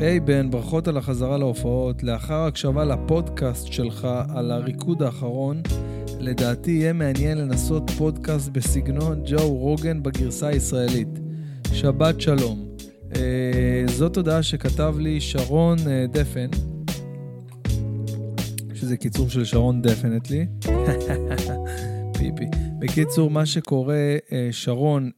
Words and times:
היי 0.00 0.16
hey 0.16 0.20
בן, 0.20 0.50
ברכות 0.50 0.88
על 0.88 0.96
החזרה 0.96 1.38
להופעות. 1.38 2.02
לאחר 2.02 2.34
הקשבה 2.34 2.84
לפודקאסט 2.84 3.66
שלך 3.66 4.08
על 4.34 4.50
הריקוד 4.50 5.02
האחרון, 5.02 5.62
לדעתי 6.20 6.70
יהיה 6.70 6.92
מעניין 6.92 7.38
לנסות 7.38 7.90
פודקאסט 7.90 8.48
בסגנון 8.48 9.22
ג'ו 9.26 9.54
רוגן 9.54 10.02
בגרסה 10.02 10.46
הישראלית. 10.46 11.08
שבת 11.72 12.20
שלום. 12.20 12.68
אה, 13.12 13.16
זאת 13.86 14.16
הודעה 14.16 14.42
שכתב 14.42 14.94
לי 14.98 15.20
שרון 15.20 15.78
אה, 15.78 16.12
דפן, 16.12 16.50
שזה 18.74 18.96
קיצור 18.96 19.28
של 19.28 19.44
שרון 19.44 19.82
דפנטלי. 19.82 20.46
פיפי. 22.18 22.44
בקיצור, 22.78 23.30
מה 23.30 23.46
שקורה, 23.46 24.16
אה, 24.26 24.32
שרון, 24.50 25.10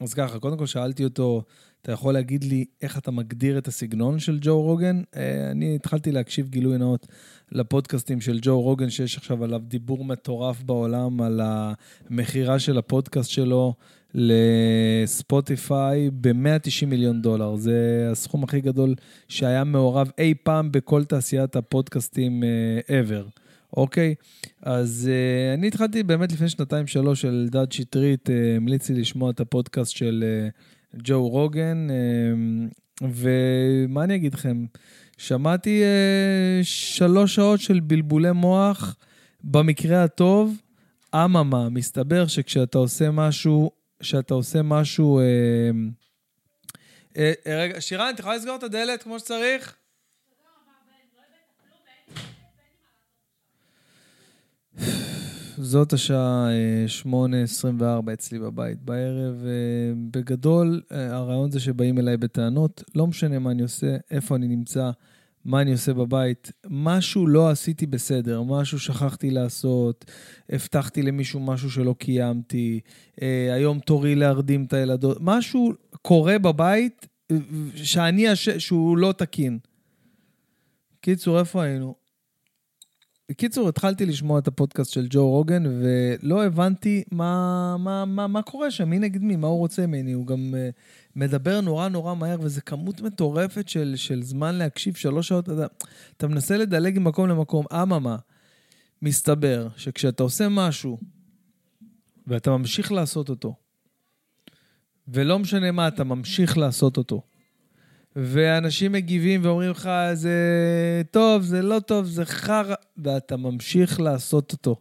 אז 0.00 0.14
ככה, 0.14 0.38
קודם 0.38 0.58
כל 0.58 0.66
שאלתי 0.66 1.04
אותו, 1.04 1.42
אתה 1.82 1.92
יכול 1.92 2.14
להגיד 2.14 2.44
לי 2.44 2.64
איך 2.82 2.98
אתה 2.98 3.10
מגדיר 3.10 3.58
את 3.58 3.68
הסגנון 3.68 4.18
של 4.18 4.38
ג'ו 4.40 4.62
רוגן? 4.62 5.02
אה, 5.16 5.50
אני 5.50 5.74
התחלתי 5.74 6.12
להקשיב 6.12 6.48
גילוי 6.48 6.78
נאות 6.78 7.06
לפודקאסטים 7.52 8.20
של 8.20 8.38
ג'ו 8.42 8.60
רוגן, 8.60 8.90
שיש 8.90 9.16
עכשיו 9.16 9.44
עליו 9.44 9.60
דיבור 9.68 10.04
מטורף 10.04 10.62
בעולם, 10.62 11.20
על 11.20 11.40
המכירה 11.44 12.58
של 12.58 12.78
הפודקאסט 12.78 13.30
שלו 13.30 13.74
לספוטיפיי 14.14 16.10
ב-190 16.20 16.86
מיליון 16.86 17.22
דולר. 17.22 17.56
זה 17.56 18.08
הסכום 18.12 18.44
הכי 18.44 18.60
גדול 18.60 18.94
שהיה 19.28 19.64
מעורב 19.64 20.10
אי 20.18 20.34
פעם 20.42 20.72
בכל 20.72 21.04
תעשיית 21.04 21.56
הפודקאסטים 21.56 22.44
אה, 22.44 23.00
ever. 23.02 23.40
אוקיי? 23.76 24.14
אז 24.62 25.10
uh, 25.10 25.58
אני 25.58 25.66
התחלתי 25.66 26.02
באמת 26.02 26.32
לפני 26.32 26.48
שנתיים-שלוש, 26.48 27.24
אלדד 27.24 27.72
שטרית 27.72 28.28
uh, 28.28 28.32
המליץ 28.56 28.90
לי 28.90 29.00
לשמוע 29.00 29.30
את 29.30 29.40
הפודקאסט 29.40 29.96
של 29.96 30.24
uh, 30.24 30.60
ג'ו 30.96 31.28
רוגן, 31.28 31.86
uh, 31.90 33.02
ומה 33.02 34.04
אני 34.04 34.14
אגיד 34.14 34.34
לכם? 34.34 34.64
שמעתי 35.18 35.82
uh, 35.82 36.64
שלוש 36.64 37.34
שעות 37.34 37.60
של 37.60 37.80
בלבולי 37.80 38.32
מוח, 38.32 38.96
במקרה 39.44 40.04
הטוב, 40.04 40.60
אממה, 41.14 41.68
מסתבר 41.68 42.26
שכשאתה 42.26 42.78
עושה 42.78 43.10
משהו, 43.10 43.70
כשאתה 44.00 44.34
עושה 44.34 44.62
משהו... 44.62 45.20
Uh, 45.20 47.14
uh, 47.14 47.18
רגע, 47.46 47.80
שירן, 47.80 48.10
את 48.14 48.18
יכולה 48.18 48.36
לסגור 48.36 48.56
את 48.56 48.62
הדלת 48.62 49.02
כמו 49.02 49.18
שצריך? 49.18 49.79
זאת 55.62 55.92
השעה 55.92 56.48
8.24 57.04 57.82
אה, 57.82 58.12
אצלי 58.12 58.38
בבית 58.38 58.82
בערב. 58.82 59.44
אה, 59.46 59.92
בגדול, 60.10 60.82
אה, 60.92 61.16
הרעיון 61.16 61.50
זה 61.50 61.60
שבאים 61.60 61.98
אליי 61.98 62.16
בטענות, 62.16 62.84
לא 62.94 63.06
משנה 63.06 63.38
מה 63.38 63.50
אני 63.50 63.62
עושה, 63.62 63.96
איפה 64.10 64.36
אני 64.36 64.48
נמצא, 64.48 64.90
מה 65.44 65.60
אני 65.60 65.72
עושה 65.72 65.94
בבית. 65.94 66.52
משהו 66.70 67.26
לא 67.26 67.50
עשיתי 67.50 67.86
בסדר, 67.86 68.42
משהו 68.42 68.78
שכחתי 68.78 69.30
לעשות, 69.30 70.04
הבטחתי 70.50 71.02
למישהו 71.02 71.40
משהו 71.40 71.70
שלא 71.70 71.94
קיימתי, 71.98 72.80
היום 73.52 73.78
תורי 73.78 74.14
להרדים 74.14 74.64
את 74.64 74.72
הילדות, 74.72 75.18
משהו 75.20 75.72
קורה 76.02 76.38
בבית 76.38 77.08
שאני, 77.74 78.26
שהוא 78.58 78.98
לא 78.98 79.12
תקין. 79.12 79.58
קיצור, 81.00 81.38
איפה 81.38 81.62
היינו? 81.62 81.99
בקיצור, 83.30 83.68
התחלתי 83.68 84.06
לשמוע 84.06 84.38
את 84.38 84.48
הפודקאסט 84.48 84.92
של 84.92 85.06
ג'ו 85.10 85.28
רוגן, 85.28 85.62
ולא 85.66 86.44
הבנתי 86.44 87.04
מה, 87.12 87.76
מה, 87.78 88.04
מה, 88.04 88.26
מה 88.26 88.42
קורה 88.42 88.70
שם, 88.70 88.90
מי 88.90 88.98
נגד 88.98 89.22
מי, 89.22 89.36
מה 89.36 89.46
הוא 89.46 89.58
רוצה 89.58 89.86
ממני. 89.86 90.12
הוא 90.12 90.26
גם 90.26 90.54
uh, 90.54 90.74
מדבר 91.16 91.60
נורא 91.60 91.88
נורא 91.88 92.14
מהר, 92.14 92.38
וזו 92.40 92.60
כמות 92.66 93.00
מטורפת 93.00 93.68
של, 93.68 93.92
של 93.96 94.22
זמן 94.22 94.54
להקשיב, 94.54 94.94
שלוש 94.94 95.28
שעות. 95.28 95.48
אתה, 95.48 95.66
אתה 96.16 96.28
מנסה 96.28 96.56
לדלג 96.56 96.98
ממקום 96.98 97.28
למקום. 97.28 97.66
אממה, 97.72 98.16
מסתבר 99.02 99.68
שכשאתה 99.76 100.22
עושה 100.22 100.48
משהו, 100.48 100.98
ואתה 102.26 102.50
ממשיך 102.50 102.92
לעשות 102.92 103.28
אותו, 103.28 103.54
ולא 105.08 105.38
משנה 105.38 105.72
מה, 105.72 105.88
אתה 105.88 106.04
ממשיך 106.04 106.58
לעשות 106.58 106.96
אותו, 106.96 107.22
ואנשים 108.16 108.92
מגיבים 108.92 109.40
ואומרים 109.44 109.70
לך, 109.70 109.90
זה 110.12 111.02
טוב, 111.10 111.42
זה 111.42 111.62
לא 111.62 111.80
טוב, 111.80 112.06
זה 112.06 112.24
חרא, 112.24 112.74
ואתה 112.98 113.36
ממשיך 113.36 114.00
לעשות 114.00 114.52
אותו. 114.52 114.76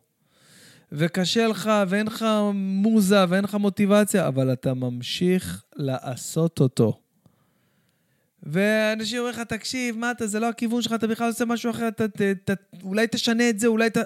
וקשה 0.91 1.47
לך, 1.47 1.71
ואין 1.87 2.07
לך 2.07 2.25
מוזה, 2.53 3.25
ואין 3.29 3.43
לך 3.43 3.55
מוטיבציה, 3.55 4.27
אבל 4.27 4.53
אתה 4.53 4.73
ממשיך 4.73 5.63
לעשות 5.75 6.59
אותו. 6.59 6.99
ואנשים 8.43 9.17
אומרים 9.17 9.35
לך, 9.35 9.39
תקשיב, 9.39 9.97
מה 9.97 10.11
אתה, 10.11 10.27
זה 10.27 10.39
לא 10.39 10.49
הכיוון 10.49 10.81
שלך, 10.81 10.93
אתה 10.93 11.07
בכלל 11.07 11.27
עושה 11.27 11.45
משהו 11.45 11.71
אחר, 11.71 11.87
אתה, 11.87 12.07
ת, 12.07 12.21
ת, 12.21 12.51
אולי 12.83 13.07
תשנה 13.11 13.49
את 13.49 13.59
זה, 13.59 13.67
אולי 13.67 13.89
ת... 13.89 13.97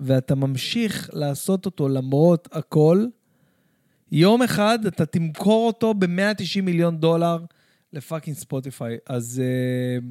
ואתה 0.00 0.34
ממשיך 0.34 1.10
לעשות 1.12 1.66
אותו 1.66 1.88
למרות 1.88 2.48
הכל. 2.52 3.06
יום 4.12 4.42
אחד 4.42 4.86
אתה 4.86 5.06
תמכור 5.06 5.66
אותו 5.66 5.94
ב-190 5.94 6.62
מיליון 6.62 6.96
דולר. 6.96 7.38
לפאקינג 7.92 8.36
ספוטיפיי. 8.36 8.96
אז 9.06 9.42
uh, 9.42 10.04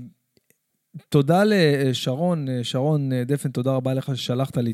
תודה 1.09 1.44
לשרון, 1.45 2.47
שרון 2.63 3.12
דפן, 3.25 3.51
תודה 3.51 3.72
רבה 3.72 3.94
לך 3.94 4.17
ששלחת 4.17 4.57
לי 4.57 4.73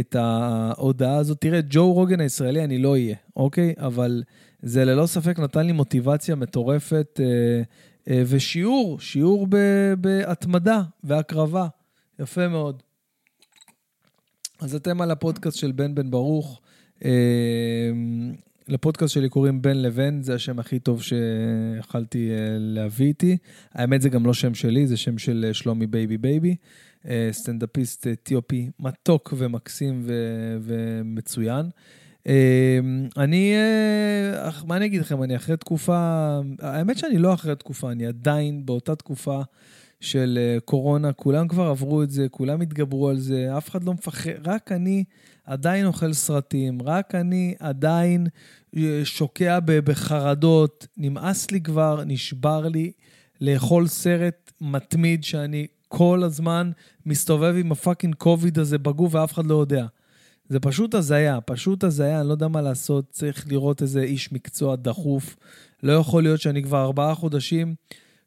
את 0.00 0.14
ההודעה 0.14 1.16
הזאת. 1.16 1.40
תראה, 1.40 1.60
ג'ו 1.70 1.92
רוגן 1.92 2.20
הישראלי 2.20 2.64
אני 2.64 2.78
לא 2.78 2.92
אהיה, 2.92 3.16
אוקיי? 3.36 3.74
אבל 3.78 4.22
זה 4.62 4.84
ללא 4.84 5.06
ספק 5.06 5.38
נתן 5.38 5.66
לי 5.66 5.72
מוטיבציה 5.72 6.34
מטורפת 6.34 7.20
אה, 7.20 8.04
אה, 8.08 8.12
ושיעור, 8.26 9.00
שיעור 9.00 9.46
בהתמדה 10.00 10.82
והקרבה. 11.04 11.66
יפה 12.18 12.48
מאוד. 12.48 12.82
אז 14.60 14.74
אתם 14.74 15.00
על 15.00 15.10
הפודקאסט 15.10 15.58
של 15.58 15.72
בן 15.72 15.94
בן 15.94 16.10
ברוך. 16.10 16.60
לפודקאסט 18.68 19.14
שלי 19.14 19.28
קוראים 19.28 19.62
בין 19.62 19.82
לבין, 19.82 20.22
זה 20.22 20.34
השם 20.34 20.58
הכי 20.58 20.78
טוב 20.78 21.02
שיכלתי 21.02 22.30
אה, 22.30 22.36
להביא 22.58 23.06
איתי. 23.06 23.36
האמת 23.72 24.02
זה 24.02 24.08
גם 24.08 24.26
לא 24.26 24.34
שם 24.34 24.54
שלי, 24.54 24.86
זה 24.86 24.96
שם 24.96 25.18
של 25.18 25.44
אה, 25.48 25.54
שלומי 25.54 25.86
בייבי 25.86 26.18
בייבי, 26.18 26.56
אה, 27.08 27.28
סטנדאפיסט 27.32 28.06
אתיופי 28.06 28.70
מתוק 28.80 29.34
ומקסים 29.36 30.02
ו- 30.04 30.56
ומצוין. 30.60 31.66
אני, 33.16 33.54
מה 34.66 34.76
אני 34.76 34.86
אגיד 34.86 35.00
לכם, 35.00 35.22
אני 35.22 35.36
אחרי 35.36 35.56
תקופה, 35.56 36.28
האמת 36.60 36.98
שאני 36.98 37.18
לא 37.18 37.34
אחרי 37.34 37.56
תקופה, 37.56 37.92
אני 37.92 38.06
עדיין 38.06 38.66
באותה 38.66 38.94
תקופה 38.94 39.40
של 40.02 40.58
קורונה, 40.64 41.12
כולם 41.12 41.48
כבר 41.48 41.62
עברו 41.62 42.02
את 42.02 42.10
זה, 42.10 42.26
כולם 42.30 42.60
התגברו 42.60 43.08
על 43.08 43.18
זה, 43.18 43.58
אף 43.58 43.68
אחד 43.68 43.84
לא 43.84 43.92
מפחד, 43.92 44.30
רק 44.44 44.72
אני 44.72 45.04
עדיין 45.44 45.86
אוכל 45.86 46.12
סרטים, 46.12 46.82
רק 46.82 47.14
אני 47.14 47.54
עדיין 47.60 48.26
אה, 48.76 49.00
שוקע 49.04 49.58
בחרדות, 49.64 50.86
נמאס 50.96 51.50
לי 51.50 51.60
כבר, 51.60 52.02
נשבר 52.06 52.68
לי 52.68 52.92
לאכול 53.40 53.86
סרט 53.86 54.52
מתמיד 54.60 55.24
שאני 55.24 55.66
כל 55.88 56.22
הזמן 56.24 56.70
מסתובב 57.06 57.54
עם 57.58 57.72
הפאקינג 57.72 58.14
קוביד 58.14 58.58
הזה 58.58 58.78
בגוף 58.78 59.14
ואף 59.14 59.32
אחד 59.32 59.46
לא 59.46 59.60
יודע. 59.60 59.86
זה 60.48 60.60
פשוט 60.60 60.94
הזיה, 60.94 61.40
פשוט 61.40 61.84
הזיה, 61.84 62.20
אני 62.20 62.28
לא 62.28 62.32
יודע 62.32 62.48
מה 62.48 62.60
לעשות, 62.60 63.10
צריך 63.10 63.48
לראות 63.48 63.82
איזה 63.82 64.02
איש 64.02 64.32
מקצוע 64.32 64.76
דחוף. 64.76 65.36
לא 65.82 65.92
יכול 65.92 66.22
להיות 66.22 66.40
שאני 66.40 66.62
כבר 66.62 66.82
ארבעה 66.82 67.14
חודשים 67.14 67.74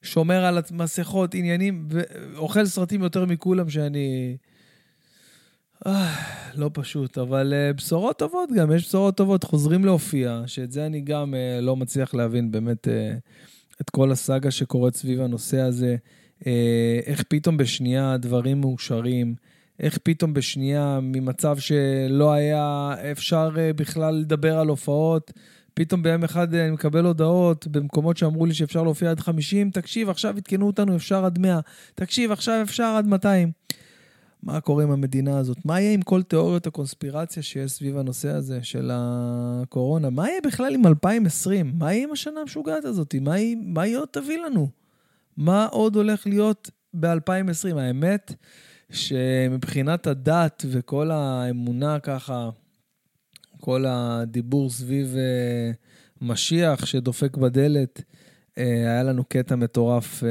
שומר 0.06 0.46
על 0.46 0.60
מסכות, 0.72 1.36
עניינים, 1.36 1.88
ואוכל 1.90 2.66
סרטים 2.66 3.04
יותר 3.04 3.26
מכולם 3.26 3.70
שאני... 3.70 4.38
אה, 5.88 6.16
לא 6.56 6.70
פשוט, 6.74 7.18
אבל 7.18 7.54
uh, 7.54 7.78
בשורות 7.78 8.20
טובות 8.20 8.50
גם, 8.56 8.72
יש 8.72 8.88
בשורות 8.88 9.18
טובות, 9.18 9.44
חוזרים 9.44 9.86
להופיע, 9.86 10.44
שאת 10.48 10.72
זה 10.72 10.86
אני 10.86 11.02
גם 11.02 11.34
uh, 11.34 11.62
לא 11.62 11.76
מצליח 11.76 12.14
להבין 12.14 12.52
באמת 12.52 12.88
uh, 12.88 12.92
את 13.82 13.90
כל 13.90 14.12
הסאגה 14.12 14.52
שקורית 14.52 14.96
סביב 14.96 15.22
הנושא 15.22 15.60
הזה, 15.60 15.96
uh, 16.40 16.46
איך 17.06 17.24
פתאום 17.28 17.58
בשנייה 17.58 18.18
דברים 18.18 18.62
מאושרים, 18.62 19.36
איך 19.80 19.98
פתאום 20.04 20.34
בשנייה 20.34 21.00
ממצב 21.02 21.58
שלא 21.60 22.34
היה 22.34 22.96
אפשר 23.12 23.50
uh, 23.56 23.74
בכלל 23.74 24.16
לדבר 24.16 24.58
על 24.60 24.68
הופעות, 24.68 25.32
פתאום 25.76 26.04
ביום 26.04 26.24
אחד 26.24 26.54
אני 26.54 26.72
מקבל 26.72 27.06
הודעות 27.06 27.68
במקומות 27.68 28.18
שאמרו 28.18 28.46
לי 28.46 28.54
שאפשר 28.54 28.84
להופיע 28.84 29.12
עד 29.12 29.20
50, 29.20 29.72
תקשיב, 29.72 30.10
עכשיו 30.10 30.38
עדכנו 30.38 30.68
אותנו, 30.68 30.96
אפשר 30.96 31.26
עד 31.26 31.40
100, 31.40 31.60
תקשיב, 31.96 32.32
עכשיו 32.32 32.62
אפשר 32.62 32.96
עד 32.98 33.06
200. 33.06 33.52
מה 34.44 34.62
קורה 34.62 34.84
עם 34.84 34.92
המדינה 34.92 35.38
הזאת? 35.38 35.58
מה 35.66 35.82
יהיה 35.82 35.94
עם 35.94 36.02
כל 36.02 36.24
תיאוריות 36.24 36.68
הקונספירציה 36.68 37.44
שיש 37.44 37.72
סביב 37.72 37.98
הנושא 37.98 38.30
הזה 38.30 38.60
של 38.64 38.92
הקורונה? 38.94 40.10
מה 40.10 40.30
יהיה 40.30 40.42
בכלל 40.46 40.74
עם 40.74 40.88
2020? 40.88 41.74
מה 41.78 41.94
יהיה 41.94 42.04
עם 42.04 42.12
השנה 42.12 42.42
המשוגעת 42.42 42.86
הזאת? 42.86 43.16
מה 43.16 43.34
היא, 43.34 43.58
מה 43.60 43.82
היא 43.82 43.98
עוד 43.98 44.08
תביא 44.12 44.38
לנו? 44.46 44.70
מה 45.38 45.66
עוד 45.66 45.96
הולך 45.96 46.28
להיות 46.28 46.72
ב-2020? 46.94 47.78
האמת 47.78 48.34
שמבחינת 48.92 50.08
הדת 50.08 50.66
וכל 50.72 51.12
האמונה 51.12 52.00
ככה, 52.00 52.50
כל 53.66 53.86
הדיבור 53.88 54.70
סביב 54.70 55.16
uh, 55.16 55.76
משיח 56.22 56.86
שדופק 56.86 57.38
בדלת, 57.38 58.02
היה 58.56 59.04
לנו 59.04 59.24
קטע 59.24 59.56
מטורף. 59.56 60.24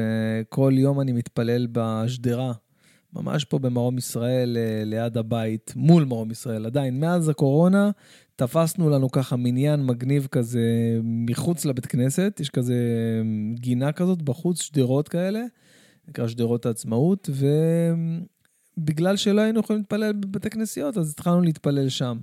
כל 0.49 0.73
יום 0.77 1.01
אני 1.01 1.13
מתפלל 1.13 1.67
בשדרה, 1.73 2.53
ממש 3.13 3.45
פה 3.45 3.59
במרום 3.59 3.99
ישראל, 3.99 4.57
ליד 4.85 5.17
הבית, 5.17 5.73
מול 5.77 6.05
מרום 6.05 6.31
ישראל. 6.31 6.67
עדיין, 6.67 7.01
מאז 7.01 7.29
הקורונה, 7.29 7.91
תפסנו 8.37 8.91
לנו 8.91 9.11
ככה 9.11 9.37
מניין 9.37 9.87
מגניב 9.87 10.29
כזה 10.31 10.99
מחוץ 11.03 11.65
לבית 11.65 11.87
כנסת, 11.87 12.37
יש 12.41 12.51
כזה 12.51 12.77
גינה 13.55 13.93
כזאת 13.93 14.23
בחוץ, 14.23 14.63
שדרות 14.63 15.09
כאלה, 15.09 15.41
נקרא 16.09 16.29
שדרות 16.29 16.67
העצמאות, 16.67 17.31
ובגלל 18.79 19.17
שלא 19.17 19.41
היינו 19.41 19.61
יכולים 19.61 19.83
להתפלל 19.83 20.13
בבתי 20.13 20.51
כנסיות, 20.51 20.99
אז 20.99 21.11
התחלנו 21.11 21.41
להתפלל 21.41 21.89
שם. 21.89 22.19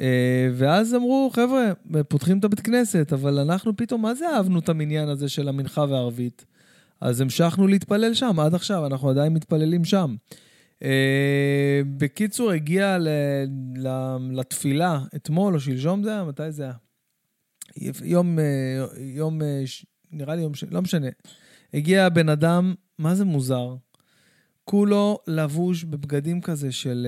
אה, 0.00 0.48
ואז 0.54 0.94
אמרו, 0.94 1.30
חבר'ה, 1.32 1.72
פותחים 2.08 2.38
את 2.38 2.44
הבית 2.44 2.60
כנסת, 2.60 3.12
אבל 3.12 3.38
אנחנו 3.38 3.76
פתאום, 3.76 4.02
מה 4.02 4.14
זה 4.14 4.28
אהבנו 4.28 4.58
את 4.58 4.68
המניין 4.68 5.08
הזה 5.08 5.28
של 5.28 5.48
המנחה 5.48 5.84
והערבית? 5.88 6.44
אז 7.00 7.20
המשכנו 7.20 7.66
להתפלל 7.66 8.14
שם, 8.14 8.40
עד 8.40 8.54
עכשיו, 8.54 8.86
אנחנו 8.86 9.10
עדיין 9.10 9.34
מתפללים 9.34 9.84
שם. 9.84 10.16
Uh, 10.78 10.84
בקיצור, 11.96 12.50
הגיע 12.50 12.98
לתפילה 14.32 15.00
אתמול 15.16 15.54
או 15.54 15.60
שלשום 15.60 16.02
זה 16.02 16.10
היה? 16.10 16.24
מתי 16.24 16.52
זה 16.52 16.62
היה? 16.62 16.72
יום, 18.02 18.38
uh, 18.38 18.98
יום, 18.98 19.40
נראה 20.12 20.34
לי 20.34 20.42
יום. 20.42 20.52
לא 20.70 20.82
משנה. 20.82 21.08
הגיע 21.74 22.08
בן 22.08 22.28
אדם, 22.28 22.74
מה 22.98 23.14
זה 23.14 23.24
מוזר? 23.24 23.74
כולו 24.70 25.18
לבוש 25.26 25.84
בבגדים 25.84 26.40
כזה 26.40 26.72
של 26.72 27.06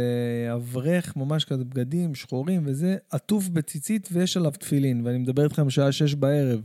אברך, 0.55 1.17
ממש 1.17 1.45
כזה 1.45 1.65
בגדים 1.65 2.15
שחורים 2.15 2.62
וזה, 2.67 2.97
עטוף 3.11 3.49
בציצית 3.49 4.09
ויש 4.12 4.37
עליו 4.37 4.51
תפילין, 4.51 5.07
ואני 5.07 5.19
מדבר 5.19 5.45
איתכם 5.45 5.71
שעה 5.71 5.93
שש 5.93 6.15
בערב. 6.15 6.61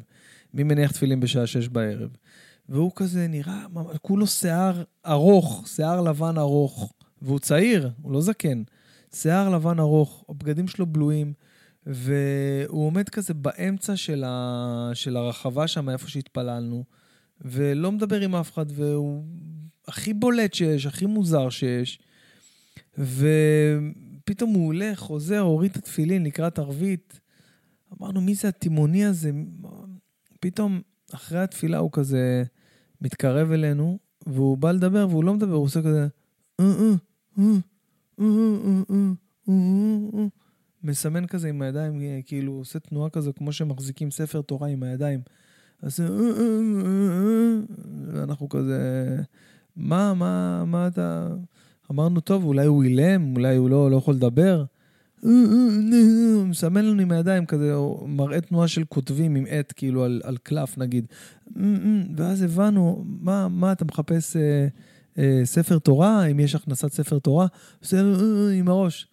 מי 0.54 0.64
מניח 0.64 0.92
תפילין 0.92 1.20
בשעה 1.20 1.48
שש 1.48 1.68
בערב? 1.68 2.10
והוא 2.70 2.92
כזה 2.96 3.28
נראה, 3.28 3.66
כולו 4.02 4.28
שיער 4.28 4.84
ארוך, 5.06 5.64
שיער 5.68 6.02
לבן 6.02 6.38
ארוך, 6.38 6.94
והוא 7.22 7.40
צעיר, 7.40 7.90
הוא 8.02 8.12
לא 8.12 8.22
זקן. 8.22 8.64
שיער 9.14 9.50
לבן 9.50 9.80
ארוך, 9.80 10.26
הבגדים 10.30 10.68
שלו 10.68 10.86
בלויים, 10.86 11.34
והוא 11.86 12.86
עומד 12.86 13.10
כזה 13.10 13.34
באמצע 13.34 13.96
של, 13.96 14.24
ה... 14.28 14.92
של 14.94 15.18
הרחבה 15.18 15.68
שם, 15.68 15.90
איפה 15.90 16.10
שהתפללנו, 16.10 16.84
ולא 17.42 17.92
מדבר 17.92 18.22
עם 18.22 18.36
אף 18.36 18.54
אחד, 18.54 18.66
והוא 18.70 19.24
הכי 19.88 20.14
בולט 20.14 20.54
שיש, 20.54 20.86
הכי 20.86 21.06
מוזר 21.06 21.50
שיש. 21.50 22.00
ופתאום 22.98 24.54
הוא 24.54 24.66
הולך, 24.66 25.00
חוזר, 25.00 25.40
הוריד 25.40 25.72
את 25.72 25.78
התפילין 25.78 26.24
לקראת 26.24 26.60
ערבית. 26.60 27.20
אמרנו, 28.00 28.22
מי 28.22 28.36
זה 28.36 28.48
התימוני 28.48 29.06
הזה? 29.06 29.32
פתאום, 30.40 30.82
אחרי 31.14 31.40
התפילה 31.40 31.78
הוא 31.78 31.90
כזה 31.94 32.44
מתקרב 33.02 33.52
אלינו, 33.52 34.00
והוא 34.28 34.58
בא 34.58 34.72
לדבר, 34.72 35.08
והוא 35.10 35.24
לא 35.24 35.34
מדבר, 35.34 35.54
הוא 35.54 35.64
עושה 35.64 35.80
כזה... 35.82 36.08
מסמן 40.84 41.28
כזה 41.28 41.50
עם 41.50 41.62
הידיים, 41.62 42.22
כאילו 42.26 42.54
עושה 42.54 42.80
תנועה 42.80 43.10
כזו 43.10 43.34
כמו 43.34 43.52
שמחזיקים 43.52 44.12
ספר 44.12 44.42
תורה 44.42 44.68
עם 44.68 44.84
הידיים. 44.84 45.22
אז 45.82 46.00
אנחנו 48.24 48.50
כזה, 48.50 49.18
מה, 49.78 50.14
מה, 50.14 50.64
מה 50.66 50.88
אתה... 50.88 51.28
אמרנו, 51.92 52.20
טוב, 52.20 52.46
אולי 52.46 52.66
הוא 52.66 52.84
אילם, 52.84 53.36
אולי 53.36 53.56
הוא 53.56 53.70
לא, 53.70 53.92
לא 53.92 53.98
יכול 53.98 54.14
לדבר. 54.14 54.64
הוא 55.22 56.46
מסמן 56.46 56.86
לנו 56.86 57.02
עם 57.02 57.12
הידיים 57.12 57.46
כזה, 57.46 57.74
הוא 57.74 58.10
מראה 58.10 58.42
תנועה 58.42 58.68
של 58.68 58.84
כותבים 58.90 59.36
עם 59.36 59.46
עט, 59.50 59.74
כאילו 59.76 60.04
על, 60.04 60.22
על 60.24 60.38
קלף 60.38 60.78
נגיד. 60.78 61.06
ואז 62.18 62.42
הבנו, 62.42 63.04
מה, 63.06 63.48
מה 63.48 63.72
אתה 63.72 63.86
מחפש... 63.86 64.36
אה, 64.36 64.68
אה, 65.18 65.42
ספר 65.44 65.80
תורה, 65.80 66.26
אם 66.26 66.40
יש 66.40 66.56
הכנסת 66.56 66.92
ספר 66.92 67.20
תורה, 67.20 67.48
אה, 67.94 68.00
עם 68.54 68.68
הראש. 68.68 69.08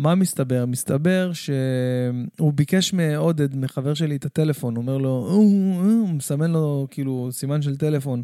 מה 0.00 0.14
מסתבר? 0.14 0.66
מסתבר 0.66 1.30
שהוא 1.32 2.52
ביקש 2.54 2.92
מעודד, 2.92 3.56
מחבר 3.56 3.94
שלי, 3.94 4.16
את 4.16 4.24
הטלפון. 4.24 4.76
הוא 4.76 4.82
אומר 4.82 4.98
לו, 4.98 5.26
אה, 5.28 5.34
הוא 5.34 6.08
מסמן 6.08 6.50
לו 6.50 6.86
כאילו 6.90 7.28
סימן 7.32 7.62
של 7.62 7.76
טלפון. 7.76 8.22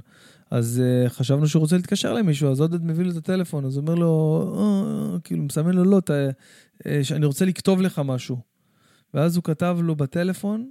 אז 0.50 0.82
uh, 0.82 1.08
חשבנו 1.08 1.49
שהוא 1.49 1.61
רוצה 1.61 1.76
להתקשר 1.76 2.12
למישהו, 2.12 2.50
אז 2.50 2.61
עודד 2.61 2.84
מביא 2.84 3.05
לו 3.05 3.11
את 3.11 3.17
הטלפון, 3.17 3.64
אז 3.64 3.76
הוא 3.76 3.82
אומר 3.82 3.94
לו, 3.94 5.20
כאילו, 5.25 5.43
מסמן 5.43 5.75
לו, 5.75 5.84
לא, 5.84 6.00
ת, 6.00 6.11
uh, 6.11 6.87
אני 7.14 7.26
רוצה 7.26 7.44
לכתוב 7.44 7.81
לך 7.81 8.00
משהו. 8.05 8.38
ואז 9.14 9.37
הוא 9.37 9.44
כתב 9.44 9.79
לו 9.82 9.96
בטלפון, 9.96 10.70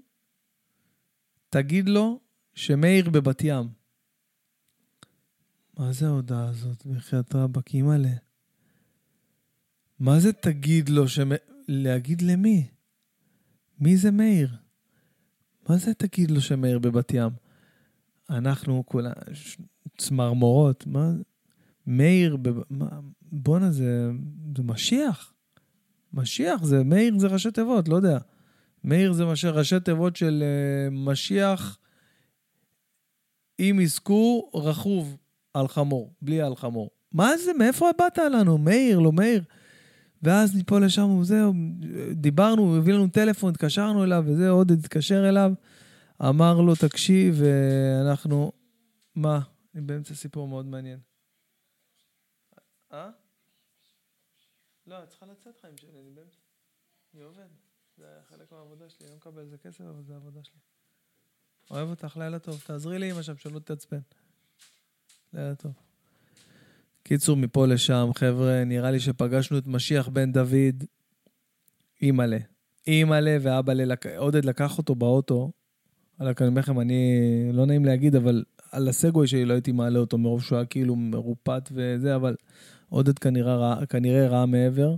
תגיד 1.50 1.90
לו 1.90 2.19
שמאיר 2.54 3.10
בבת 3.10 3.42
ים. 3.44 3.68
מה 5.80 5.92
זה 5.92 6.08
ההודעה 6.08 6.48
הזאת, 6.48 6.86
בחייאת 6.86 7.36
רבאק, 7.36 7.74
אימא'לה? 7.74 8.25
מה 10.00 10.20
זה 10.20 10.34
תגיד 10.34 10.90
לו, 10.90 11.08
שמ... 11.08 11.30
להגיד 11.68 12.22
למי? 12.22 12.68
מי 13.80 13.98
זה 13.98 14.12
מאיר? 14.12 14.50
מה 15.70 15.78
זה 15.78 15.94
תגיד 15.94 16.32
לו 16.32 16.42
שמאיר 16.42 16.80
בבת 16.80 17.14
ים? 17.14 17.32
אנחנו 18.30 18.84
כולה 18.86 19.12
צמרמורות, 19.98 20.88
מה? 20.88 21.12
מאיר, 21.88 22.36
בב... 22.38 22.62
בואנה, 23.22 23.72
זה, 23.72 24.12
זה 24.58 24.64
משיח. 24.64 25.34
משיח, 26.14 26.64
זה 26.64 26.84
מאיר 26.84 27.20
זה 27.20 27.28
ראשי 27.28 27.52
תיבות, 27.52 27.88
לא 27.88 27.96
יודע. 27.96 28.18
מאיר 28.84 29.14
זה 29.14 29.26
מש... 29.26 29.46
ראשי 29.46 29.80
תיבות 29.80 30.16
של 30.16 30.44
uh, 30.44 30.94
משיח, 30.94 31.78
אם 33.60 33.80
יזכו, 33.82 34.52
רכוב. 34.54 35.18
על 35.56 35.68
חמור, 35.68 36.14
בלי 36.22 36.42
על 36.42 36.56
חמור. 36.56 36.90
מה 37.12 37.38
זה, 37.38 37.54
מאיפה 37.54 37.90
באת 37.98 38.18
לנו? 38.18 38.58
מאיר, 38.58 39.00
לא 39.00 39.12
מאיר. 39.12 39.44
ואז 40.25 40.56
מפה 40.56 40.80
לשם, 40.80 41.10
וזהו, 41.10 41.54
דיברנו, 42.12 42.62
הוא 42.62 42.77
הביא 42.77 42.94
לנו 42.94 43.07
טלפון, 43.07 43.51
התקשרנו 43.51 44.04
אליו, 44.04 44.24
וזה, 44.27 44.50
עוד 44.50 44.72
התקשר 44.72 45.30
אליו, 45.30 45.51
אמר 46.22 46.62
לו, 46.62 46.74
תקשיב, 46.75 47.42
אנחנו... 48.01 48.51
מה? 49.16 49.39
אני 49.75 49.81
באמצע 49.81 50.16
סיפור 50.16 50.48
מאוד 50.48 50.66
מעניין. 50.66 51.00
אה? 52.94 53.10
לא, 54.88 55.04
את 55.04 55.10
צריכה 55.10 55.25
לצאת 55.25 55.57
חיים 55.62 55.77
שלי, 55.77 56.00
אני 56.00 56.10
באמצע. 56.10 56.38
אני 57.13 57.24
עובד. 57.24 57.48
זה 57.98 58.06
חלק 58.30 58.51
מהעבודה 58.51 58.89
שלי, 58.89 59.06
אני 59.06 59.10
לא 59.10 59.16
מקבל 59.18 59.42
על 59.42 59.48
זה 59.48 59.57
כסף, 59.57 59.81
אבל 59.81 60.04
זה 60.04 60.13
העבודה 60.13 60.44
שלי. 60.44 60.60
אוהב 61.72 61.89
אותך, 61.89 62.18
לילה 62.18 62.39
טוב. 62.39 62.63
תעזרי 62.66 63.00
לי 63.00 63.12
אמא 63.12 63.22
שם, 63.22 63.38
שלא 63.38 63.60
תתעצבן. 63.60 64.00
היה 65.33 65.56
טוב. 65.56 65.74
קיצור, 67.08 67.38
מפה 67.38 67.68
לשם, 67.68 68.10
חבר'ה, 68.16 68.64
נראה 68.64 68.92
לי 68.92 69.00
שפגשנו 69.00 69.58
את 69.58 69.68
משיח 69.68 70.08
בן 70.08 70.32
דוד, 70.32 70.84
אימא'לה. 72.02 72.38
אימא'לה 72.88 73.38
ואבא'לה, 73.42 73.86
לק... 73.86 74.08
עודד 74.08 74.46
לקח 74.46 74.78
אותו 74.78 74.96
באוטו. 74.96 75.52
על 76.20 76.28
אני 76.40 76.48
אומר 76.48 76.60
לכם, 76.60 76.80
אני, 76.80 77.22
לא 77.54 77.66
נעים 77.66 77.86
להגיד, 77.86 78.16
אבל 78.16 78.44
על 78.72 78.88
הסגווי 78.88 79.28
שלי 79.28 79.46
לא 79.46 79.54
הייתי 79.54 79.72
מעלה 79.72 80.00
אותו 80.00 80.18
מרוב 80.18 80.44
שהוא 80.44 80.56
היה 80.56 80.66
כאילו 80.66 80.96
מרופט 80.96 81.70
וזה, 81.72 82.16
אבל 82.16 82.36
עודד 82.90 83.20
כנראה 83.20 83.56
ראה, 83.56 83.86
כנראה 83.86 84.28
ראה 84.28 84.46
מעבר. 84.46 84.96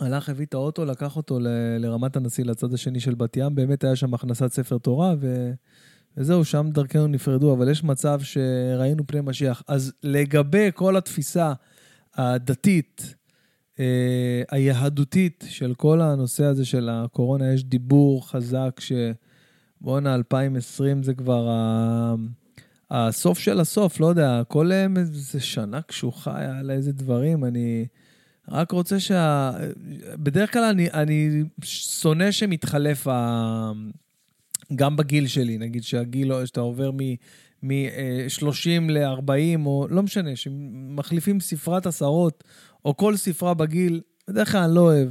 הלך, 0.00 0.28
הביא 0.28 0.46
את 0.46 0.54
האוטו, 0.54 0.84
לקח 0.84 1.16
אותו 1.16 1.40
ל, 1.40 1.46
לרמת 1.78 2.16
הנשיא, 2.16 2.44
לצד 2.44 2.74
השני 2.74 3.00
של 3.00 3.14
בת 3.14 3.36
ים, 3.36 3.54
באמת 3.54 3.84
היה 3.84 3.96
שם 3.96 4.14
הכנסת 4.14 4.52
ספר 4.52 4.78
תורה, 4.78 5.14
ו... 5.20 5.52
וזהו, 6.16 6.44
שם 6.44 6.68
דרכנו 6.72 7.06
נפרדו, 7.06 7.52
אבל 7.54 7.70
יש 7.70 7.84
מצב 7.84 8.20
שראינו 8.22 9.06
פני 9.06 9.20
משיח. 9.20 9.62
אז 9.68 9.92
לגבי 10.02 10.70
כל 10.74 10.96
התפיסה 10.96 11.52
הדתית, 12.14 13.14
אה, 13.80 14.42
היהדותית 14.50 15.44
של 15.48 15.74
כל 15.74 16.00
הנושא 16.00 16.44
הזה 16.44 16.64
של 16.64 16.88
הקורונה, 16.92 17.52
יש 17.52 17.64
דיבור 17.64 18.30
חזק 18.30 18.80
שבואנה, 18.80 20.14
2020 20.14 21.02
זה 21.02 21.14
כבר 21.14 21.48
ה... 21.48 22.14
הסוף 22.90 23.38
של 23.38 23.60
הסוף, 23.60 24.00
לא 24.00 24.06
יודע, 24.06 24.42
כל 24.48 24.72
איזה 24.72 25.40
שנה 25.40 25.82
קשוחה 25.82 26.38
היה 26.38 26.62
לה 26.62 26.72
איזה 26.72 26.92
דברים, 26.92 27.44
אני 27.44 27.86
רק 28.48 28.70
רוצה 28.72 29.00
שה... 29.00 29.52
בדרך 30.14 30.52
כלל 30.52 30.64
אני, 30.64 30.90
אני 30.90 31.44
שונא 31.62 32.30
שמתחלף 32.30 33.06
ה... 33.08 33.72
גם 34.74 34.96
בגיל 34.96 35.26
שלי, 35.26 35.58
נגיד 35.58 35.82
שהגיל, 35.82 36.46
שאתה 36.46 36.60
עובר 36.60 36.90
מ-30 37.62 38.80
ל-40, 38.88 39.66
או 39.66 39.86
לא 39.90 40.02
משנה, 40.02 40.36
שמחליפים 40.36 41.40
ספרת 41.40 41.86
עשרות, 41.86 42.44
או 42.84 42.96
כל 42.96 43.16
ספרה 43.16 43.54
בגיל, 43.54 44.00
בדרך 44.28 44.52
כלל 44.52 44.60
אני 44.60 44.74
לא 44.74 44.80
אוהב. 44.80 45.08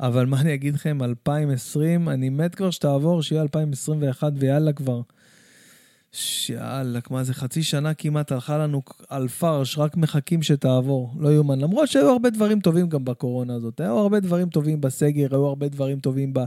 אבל 0.00 0.26
מה 0.26 0.40
אני 0.40 0.54
אגיד 0.54 0.74
לכם, 0.74 1.02
2020, 1.02 2.08
אני 2.08 2.28
מת 2.28 2.54
כבר 2.54 2.70
שתעבור, 2.70 3.22
שיהיה 3.22 3.42
2021 3.42 4.32
ויאללה 4.36 4.72
כבר. 4.72 5.00
שיאללה, 6.12 6.98
מה 7.10 7.24
זה, 7.24 7.34
חצי 7.34 7.62
שנה 7.62 7.94
כמעט 7.94 8.32
הלכה 8.32 8.58
לנו 8.58 8.82
על 9.08 9.28
פרש, 9.28 9.78
רק 9.78 9.96
מחכים 9.96 10.42
שתעבור, 10.42 11.14
לא 11.18 11.28
יאומן. 11.28 11.60
למרות 11.60 11.88
שהיו 11.88 12.08
הרבה 12.08 12.30
דברים 12.30 12.60
טובים 12.60 12.88
גם 12.88 13.04
בקורונה 13.04 13.54
הזאת, 13.54 13.80
היו 13.80 13.98
הרבה 13.98 14.20
דברים 14.20 14.48
טובים 14.48 14.80
בסגר, 14.80 15.28
היו 15.30 15.46
הרבה 15.46 15.68
דברים 15.68 16.00
טובים 16.00 16.34
ב... 16.34 16.38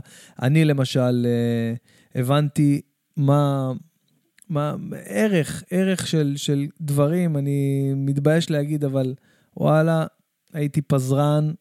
אני 0.42 0.64
למשל, 0.64 1.26
אה, 1.26 1.74
הבנתי 2.20 2.80
מה, 3.16 3.72
מה, 4.48 4.76
ערך, 5.04 5.64
ערך 5.70 6.06
של, 6.06 6.32
של 6.36 6.66
דברים, 6.80 7.36
אני 7.36 7.92
מתבייש 7.96 8.50
להגיד, 8.50 8.84
אבל 8.84 9.14
וואלה, 9.56 10.06
הייתי 10.52 10.82
פזרן, 10.82 11.52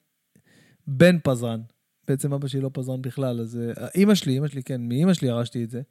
בן 0.88 1.18
פזרן. 1.24 1.62
בעצם 2.08 2.34
אבא 2.34 2.48
שלי 2.48 2.62
לא 2.62 2.70
פזרן 2.74 3.02
בכלל, 3.02 3.42
אז 3.42 3.60
אה, 3.78 3.88
אימא 3.96 4.16
שלי, 4.16 4.34
אימא 4.34 4.48
שלי, 4.48 4.64
כן, 4.64 4.82
מאימא 4.82 5.14
שלי 5.14 5.28
ירשתי 5.28 5.64
את 5.64 5.70
זה. 5.70 5.82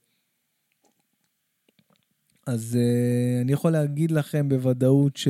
אז 2.47 2.79
אה, 2.79 3.43
אני 3.45 3.53
יכול 3.53 3.71
להגיד 3.71 4.11
לכם 4.11 4.49
בוודאות 4.49 5.17
ש... 5.17 5.29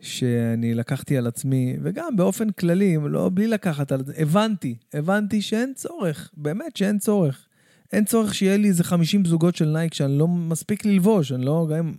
שאני 0.00 0.74
לקחתי 0.74 1.16
על 1.16 1.26
עצמי, 1.26 1.76
וגם 1.82 2.16
באופן 2.16 2.50
כללי, 2.50 2.96
לא 3.10 3.30
בלי 3.34 3.46
לקחת 3.46 3.92
על 3.92 4.04
זה, 4.04 4.12
הבנתי, 4.16 4.74
הבנתי 4.92 5.42
שאין 5.42 5.72
צורך, 5.74 6.30
באמת 6.36 6.76
שאין 6.76 6.98
צורך. 6.98 7.46
אין 7.92 8.04
צורך 8.04 8.34
שיהיה 8.34 8.56
לי 8.56 8.68
איזה 8.68 8.84
50 8.84 9.24
זוגות 9.24 9.56
של 9.56 9.68
Nike 9.68 9.94
שאני 9.94 10.18
לא 10.18 10.28
מספיק 10.28 10.84
ללבוש, 10.84 11.32
אני 11.32 11.44
לא, 11.44 11.68
גם 11.70 11.92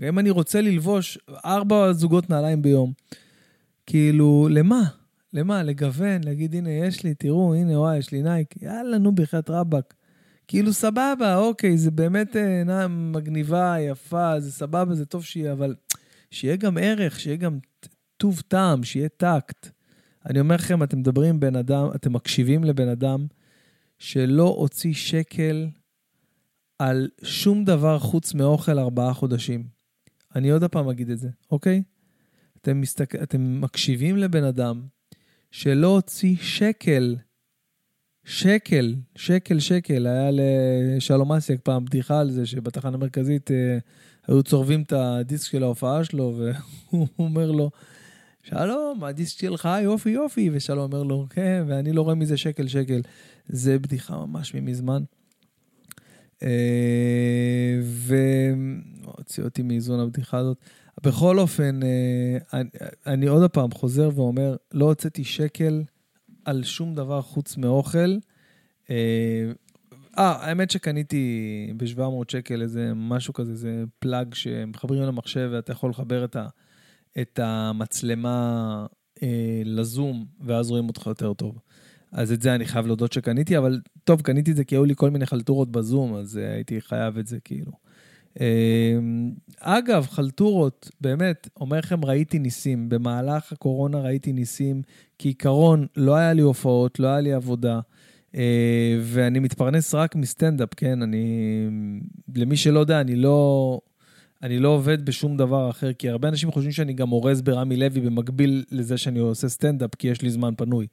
גם 0.00 0.08
אם 0.08 0.18
אני 0.18 0.30
רוצה 0.30 0.60
ללבוש 0.60 1.18
ארבע 1.44 1.92
זוגות 1.92 2.30
נעליים 2.30 2.62
ביום. 2.62 2.92
כאילו, 3.86 4.48
למה? 4.50 4.82
למה? 5.32 5.62
לגוון, 5.62 6.24
להגיד, 6.24 6.54
הנה, 6.54 6.70
יש 6.70 7.02
לי, 7.02 7.14
תראו, 7.14 7.54
הנה, 7.54 7.78
וואי, 7.78 7.98
יש 7.98 8.12
לי 8.12 8.22
Nike. 8.22 8.62
יאללה, 8.62 8.98
נו, 8.98 9.14
בחייאת 9.14 9.50
רבאק. 9.50 9.94
כאילו, 10.48 10.72
סבבה, 10.72 11.36
אוקיי, 11.36 11.78
זה 11.78 11.90
באמת 11.90 12.36
אה, 12.36 12.88
מגניבה, 12.88 13.76
יפה, 13.80 14.40
זה 14.40 14.52
סבבה, 14.52 14.94
זה 14.94 15.06
טוב 15.06 15.24
שיהיה, 15.24 15.52
אבל 15.52 15.74
שיהיה 16.30 16.56
גם 16.56 16.78
ערך, 16.80 17.20
שיהיה 17.20 17.36
גם 17.36 17.58
טוב 18.16 18.42
טעם, 18.48 18.84
שיהיה 18.84 19.08
טקט. 19.08 19.68
אני 20.26 20.40
אומר 20.40 20.54
לכם, 20.54 20.82
אתם 20.82 20.98
מדברים 20.98 21.30
עם 21.30 21.40
בן 21.40 21.56
אדם, 21.56 21.86
אתם 21.94 22.12
מקשיבים 22.12 22.64
לבן 22.64 22.88
אדם 22.88 23.26
שלא 23.98 24.48
הוציא 24.58 24.94
שקל 24.94 25.68
על 26.78 27.08
שום 27.22 27.64
דבר 27.64 27.98
חוץ 27.98 28.34
מאוכל 28.34 28.78
ארבעה 28.78 29.14
חודשים. 29.14 29.66
אני 30.36 30.50
עוד 30.50 30.64
פעם 30.64 30.88
אגיד 30.88 31.10
את 31.10 31.18
זה, 31.18 31.28
אוקיי? 31.50 31.82
אתם, 32.60 32.80
מסתכל, 32.80 33.18
אתם 33.22 33.60
מקשיבים 33.60 34.16
לבן 34.16 34.44
אדם 34.44 34.86
שלא 35.50 35.86
הוציא 35.86 36.36
שקל, 36.40 37.16
שקל, 38.24 38.94
שקל, 39.16 39.58
שקל. 39.58 40.06
היה 40.06 40.30
לשלום 40.32 41.32
אסיאק 41.32 41.60
פעם 41.62 41.84
בדיחה 41.84 42.20
על 42.20 42.30
זה 42.30 42.46
שבתחנה 42.46 42.94
המרכזית 42.94 43.50
אה, 43.50 43.78
היו 44.26 44.42
צורבים 44.42 44.82
את 44.82 44.92
הדיסק 44.92 45.50
של 45.50 45.62
ההופעה 45.62 46.04
שלו, 46.04 46.38
והוא 46.90 47.08
אומר 47.18 47.50
לו, 47.50 47.70
שלום, 48.42 49.04
הדיסק 49.04 49.38
שלך, 49.38 49.68
יופי, 49.82 50.10
יופי, 50.10 50.50
ושלום 50.52 50.92
אומר 50.92 51.02
לו, 51.02 51.26
כן, 51.30 51.64
ואני 51.66 51.92
לא 51.92 52.02
רואה 52.02 52.14
מזה 52.14 52.36
שקל, 52.36 52.68
שקל. 52.68 53.02
זה 53.48 53.78
בדיחה 53.78 54.16
ממש 54.16 54.54
ממזמן. 54.54 55.02
אה, 56.42 57.80
והוציא 57.82 59.44
אותי 59.44 59.62
מאיזון 59.62 60.00
הבדיחה 60.00 60.38
הזאת. 60.38 60.56
בכל 61.04 61.38
אופן, 61.38 61.80
אה, 61.82 62.38
אני, 62.60 62.68
אני 63.06 63.26
עוד 63.26 63.50
פעם 63.50 63.70
חוזר 63.70 64.10
ואומר, 64.14 64.56
לא 64.72 64.84
הוצאתי 64.84 65.24
שקל 65.24 65.82
על 66.44 66.62
שום 66.62 66.94
דבר 66.94 67.22
חוץ 67.22 67.56
מאוכל. 67.56 68.16
אה, 68.90 69.52
אה, 70.18 70.46
האמת 70.48 70.70
שקניתי 70.70 71.72
ב-700 71.76 72.32
שקל 72.32 72.62
איזה 72.62 72.92
משהו 72.94 73.34
כזה, 73.34 73.52
איזה 73.52 73.84
פלאג 73.98 74.34
שמחברים 74.34 75.02
למחשב 75.02 75.48
ואתה 75.52 75.72
יכול 75.72 75.90
לחבר 75.90 76.24
את, 76.24 76.36
ה, 76.36 76.46
את 77.20 77.40
המצלמה 77.42 78.86
אה, 79.22 79.62
לזום, 79.64 80.26
ואז 80.40 80.70
רואים 80.70 80.88
אותך 80.88 81.06
יותר 81.06 81.34
טוב. 81.34 81.58
אז 82.12 82.32
את 82.32 82.42
זה 82.42 82.54
אני 82.54 82.64
חייב 82.64 82.86
להודות 82.86 83.12
שקניתי, 83.12 83.58
אבל 83.58 83.80
טוב, 84.04 84.20
קניתי 84.20 84.50
את 84.50 84.56
זה 84.56 84.64
כי 84.64 84.74
היו 84.74 84.84
לי 84.84 84.94
כל 84.96 85.10
מיני 85.10 85.26
חלטורות 85.26 85.70
בזום, 85.70 86.14
אז 86.14 86.38
אה, 86.38 86.54
הייתי 86.54 86.80
חייב 86.80 87.18
את 87.18 87.26
זה 87.26 87.40
כאילו. 87.40 87.72
אה, 88.40 88.98
אגב, 89.60 90.06
חלטורות, 90.10 90.90
באמת, 91.00 91.48
אומר 91.60 91.78
לכם, 91.78 92.04
ראיתי 92.04 92.38
ניסים. 92.38 92.88
במהלך 92.88 93.52
הקורונה 93.52 93.98
ראיתי 93.98 94.32
ניסים. 94.32 94.82
כעיקרון, 95.18 95.86
לא 95.96 96.14
היה 96.14 96.32
לי 96.32 96.42
הופעות, 96.42 96.98
לא 96.98 97.08
היה 97.08 97.20
לי 97.20 97.32
עבודה. 97.32 97.80
אה, 98.34 98.98
ואני 99.02 99.38
מתפרנס 99.38 99.94
רק 99.94 100.16
מסטנדאפ, 100.16 100.74
כן? 100.76 101.02
אני... 101.02 101.26
למי 102.36 102.56
שלא 102.56 102.80
יודע, 102.80 103.00
אני 103.00 103.16
לא... 103.16 103.80
אני 104.42 104.58
לא 104.58 104.68
עובד 104.68 105.06
בשום 105.06 105.36
דבר 105.36 105.70
אחר, 105.70 105.92
כי 105.92 106.08
הרבה 106.08 106.28
אנשים 106.28 106.50
חושבים 106.50 106.72
שאני 106.72 106.92
גם 106.92 107.12
אורז 107.12 107.42
ברמי 107.42 107.76
לוי 107.76 108.00
במקביל 108.00 108.64
לזה 108.70 108.98
שאני 108.98 109.18
עושה 109.18 109.48
סטנדאפ, 109.48 109.94
כי 109.94 110.08
יש 110.08 110.22
לי 110.22 110.30
זמן 110.30 110.54
פנוי, 110.56 110.86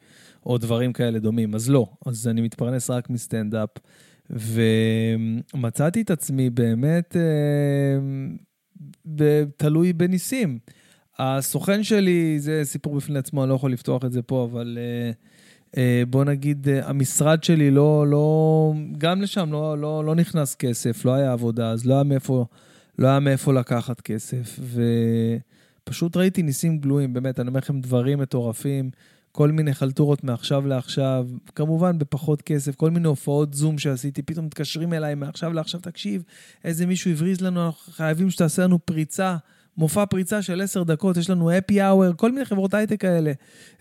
או 0.45 0.57
דברים 0.57 0.93
כאלה 0.93 1.19
דומים. 1.19 1.55
אז 1.55 1.69
לא, 1.69 1.87
אז 2.05 2.27
אני 2.27 2.41
מתפרנס 2.41 2.89
רק 2.89 3.09
מסטנדאפ, 3.09 3.69
ומצאתי 4.31 6.01
את 6.01 6.11
עצמי 6.11 6.49
באמת 6.49 7.15
אה, 9.19 9.43
תלוי 9.57 9.93
בניסים. 9.93 10.59
הסוכן 11.19 11.83
שלי, 11.83 12.39
זה 12.39 12.61
סיפור 12.63 12.95
בפני 12.95 13.19
עצמו, 13.19 13.43
אני 13.43 13.49
לא 13.49 13.55
יכול 13.55 13.71
לפתוח 13.71 14.05
את 14.05 14.11
זה 14.11 14.21
פה, 14.21 14.47
אבל... 14.51 14.77
אה, 14.81 15.11
אה, 15.77 16.03
בוא 16.09 16.23
נגיד, 16.23 16.67
המשרד 16.83 17.43
שלי 17.43 17.71
לא, 17.71 18.07
לא, 18.07 18.73
גם 18.97 19.21
לשם 19.21 19.51
לא, 19.51 19.77
לא, 19.77 20.05
לא 20.05 20.15
נכנס 20.15 20.55
כסף, 20.55 21.05
לא 21.05 21.13
היה 21.13 21.31
עבודה, 21.31 21.69
אז 21.71 21.85
לא 21.85 21.93
היה 21.93 22.03
מאיפה, 22.03 22.45
לא 22.99 23.07
היה 23.07 23.19
מאיפה 23.19 23.53
לקחת 23.53 24.01
כסף. 24.01 24.59
ופשוט 25.83 26.17
ראיתי 26.17 26.43
ניסים 26.43 26.77
גלויים, 26.77 27.13
באמת, 27.13 27.39
אני 27.39 27.47
אומר 27.47 27.57
לכם 27.57 27.81
דברים 27.81 28.19
מטורפים, 28.19 28.89
כל 29.31 29.51
מיני 29.51 29.73
חלטורות 29.73 30.23
מעכשיו 30.23 30.67
לעכשיו, 30.67 31.27
כמובן 31.55 31.97
בפחות 31.99 32.41
כסף, 32.41 32.75
כל 32.75 32.91
מיני 32.91 33.07
הופעות 33.07 33.53
זום 33.53 33.77
שעשיתי, 33.77 34.21
פתאום 34.21 34.45
מתקשרים 34.45 34.93
אליי 34.93 35.15
מעכשיו 35.15 35.53
לעכשיו, 35.53 35.79
תקשיב, 35.79 36.23
איזה 36.63 36.85
מישהו 36.85 37.11
הבריז 37.11 37.41
לנו, 37.41 37.65
אנחנו 37.65 37.93
חייבים 37.93 38.29
שתעשה 38.29 38.63
לנו 38.63 38.85
פריצה. 38.85 39.37
מופע 39.77 40.05
פריצה 40.05 40.41
של 40.41 40.61
עשר 40.61 40.83
דקות, 40.83 41.17
יש 41.17 41.29
לנו 41.29 41.51
happy 41.51 41.73
hour, 41.73 42.15
כל 42.15 42.31
מיני 42.31 42.45
חברות 42.45 42.73
הייטק 42.73 43.01
כאלה. 43.01 43.31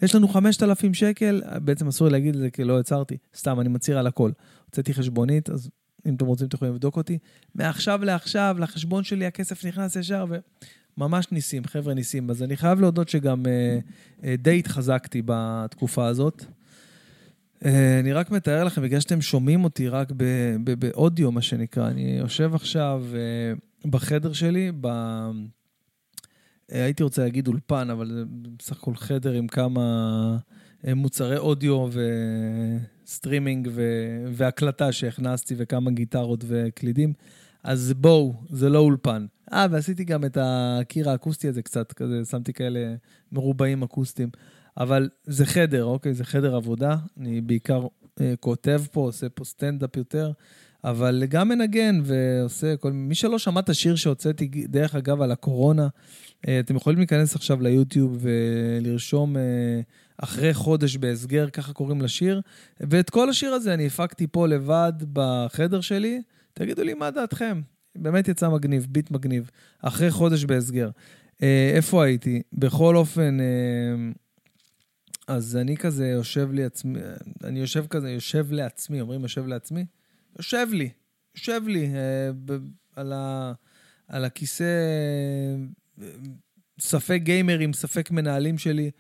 יש 0.03 0.15
לנו 0.15 0.29
5,000 0.29 0.95
שקל, 0.95 1.43
בעצם 1.65 1.89
אסור 1.89 2.07
לי 2.07 2.13
להגיד 2.13 2.35
את 2.35 2.41
זה 2.41 2.51
כי 2.51 2.65
לא 2.65 2.81
הצהרתי, 2.81 3.17
סתם, 3.37 3.61
אני 3.61 3.69
מצהיר 3.69 3.99
על 3.99 4.07
הכל. 4.07 4.31
הוצאתי 4.67 4.95
חשבונית, 4.95 5.51
אז 5.51 5.71
אם 6.07 6.15
אתם 6.15 6.27
רוצים, 6.27 6.47
אתם 6.47 6.57
יכולים 6.57 6.75
לבדוק 6.75 6.97
אותי. 6.97 7.19
מעכשיו 7.55 8.05
לעכשיו, 8.05 8.57
לחשבון 8.59 9.05
שלי 9.05 9.27
הכסף 9.27 9.65
נכנס 9.65 9.97
ישר, 9.97 10.25
וממש 11.01 11.33
ניסים, 11.33 11.65
חבר'ה 11.65 11.95
ניסים. 11.95 12.31
אז 12.31 12.43
אני 12.43 12.57
חייב 12.57 12.81
להודות 12.81 13.09
שגם 13.09 13.47
אה, 13.47 13.79
אה, 14.25 14.35
די 14.37 14.59
התחזקתי 14.59 15.23
בתקופה 15.25 16.07
הזאת. 16.07 16.45
אה, 17.65 18.01
אני 18.01 18.13
רק 18.13 18.31
מתאר 18.31 18.65
לכם, 18.65 18.83
בגלל 18.83 19.01
שאתם 19.01 19.21
שומעים 19.21 19.65
אותי 19.65 19.89
רק 19.89 20.13
באודיו, 20.79 21.33
מה 21.33 21.43
שנקרא, 21.43 21.89
אני 21.89 22.17
יושב 22.21 22.55
עכשיו 22.55 23.05
בחדר 23.85 24.33
שלי, 24.33 24.73
ב... 24.81 24.89
הייתי 26.69 27.03
רוצה 27.03 27.23
להגיד 27.23 27.49
אולפן, 27.49 27.91
אבל 27.91 28.11
זה 28.11 28.23
בסך 28.59 28.77
הכל 28.77 28.95
חדר 28.95 29.33
עם 29.33 29.49
כמה 29.49 30.37
מוצרי 30.85 31.37
אודיו 31.37 31.89
וסטרימינג 33.05 33.71
והקלטה 34.33 34.93
שהכנסתי 34.93 35.55
וכמה 35.59 35.91
גיטרות 35.91 36.45
וקלידים. 36.47 37.13
אז 37.65 37.93
בואו, 37.93 38.35
זה 38.51 38.69
לא 38.69 38.79
אולפן. 38.79 39.27
אה, 39.53 39.67
ועשיתי 39.71 40.05
גם 40.05 40.25
את 40.25 40.39
הקיר 40.41 41.11
האקוסטי 41.11 41.49
הזה 41.49 41.63
קצת, 41.63 41.93
כזה, 41.93 42.25
שמתי 42.25 42.53
כאלה 42.53 42.95
מרובעים 43.33 43.83
אקוסטיים. 43.83 44.29
אבל 44.77 45.09
זה 45.25 45.47
חדר, 45.47 45.85
אוקיי? 45.85 46.15
זה 46.15 46.25
חדר 46.25 46.57
עבודה. 46.57 46.97
אני 47.21 47.41
בעיקר 47.41 47.87
אה, 48.21 48.35
כותב 48.41 48.83
פה, 48.93 49.01
עושה 49.01 49.29
פה 49.29 49.45
סטנדאפ 49.45 49.97
יותר. 49.97 50.33
אבל 50.85 51.25
גם 51.29 51.49
מנגן 51.49 52.01
ועושה 52.05 52.77
כל... 52.77 52.93
מי 52.93 53.15
שלא 53.15 53.39
שמע 53.39 53.61
את 53.61 53.69
השיר 53.69 53.97
שהוצאתי, 53.97 54.49
דרך 54.49 54.95
אגב, 54.95 55.23
על 55.23 55.33
הקורונה, 55.33 55.89
אה, 56.49 56.61
אתם 56.61 56.77
יכולים 56.77 56.99
להיכנס 56.99 57.37
עכשיו 57.37 57.63
ליוטיוב 57.63 58.19
ולרשום 58.21 59.37
אה, 59.37 59.43
אחרי 60.19 60.55
חודש 60.55 60.97
בהסגר, 60.97 61.51
ככה 61.51 61.73
קוראים 61.73 62.03
לשיר, 62.03 62.41
ואת 62.81 63.11
כל 63.11 63.31
השיר 63.31 63.53
הזה 63.53 63.75
אני 63.75 63.87
הפקתי 63.87 64.27
פה 64.27 64.49
לבד 64.49 64.93
בחדר 65.13 65.81
שלי. 65.81 66.23
תגידו 66.55 66.83
לי 66.83 66.95
מה 66.95 67.11
דעתכם. 67.11 67.61
באמת 67.97 68.29
יצא 68.29 68.49
מגניב, 68.49 68.87
ביט 68.91 69.11
מגניב. 69.11 69.51
אחרי 69.79 70.11
חודש 70.11 70.45
בהסגר. 70.45 70.91
אה, 71.43 71.73
איפה 71.75 72.05
הייתי? 72.05 72.43
בכל 72.53 72.97
אופן, 72.97 73.39
אז 75.31 75.57
אני 75.57 75.77
כזה 75.77 76.07
יושב 76.07 76.53
לי 76.53 76.65
עצמי, 76.65 76.99
אני 77.45 77.61
יושב 77.61 77.87
כזה, 77.87 78.11
יושב 78.11 78.47
לעצמי, 78.51 79.01
אומרים 79.01 79.23
יושב 79.23 79.47
לעצמי? 79.47 79.85
יושב 80.39 80.67
לי, 80.73 80.91
יושב 81.37 81.63
לי 81.67 81.87
אה, 81.87 82.33
ב, 82.45 82.53
על, 82.97 83.13
ה, 83.13 83.53
על 84.09 84.25
הכיסא, 84.25 84.65
אה, 86.03 86.07
ספק 86.81 87.21
גיימרים, 87.23 87.73
ספק 87.73 88.11
מנהלים 88.11 88.59
שלי, 88.59 88.85
אה, 88.85 88.91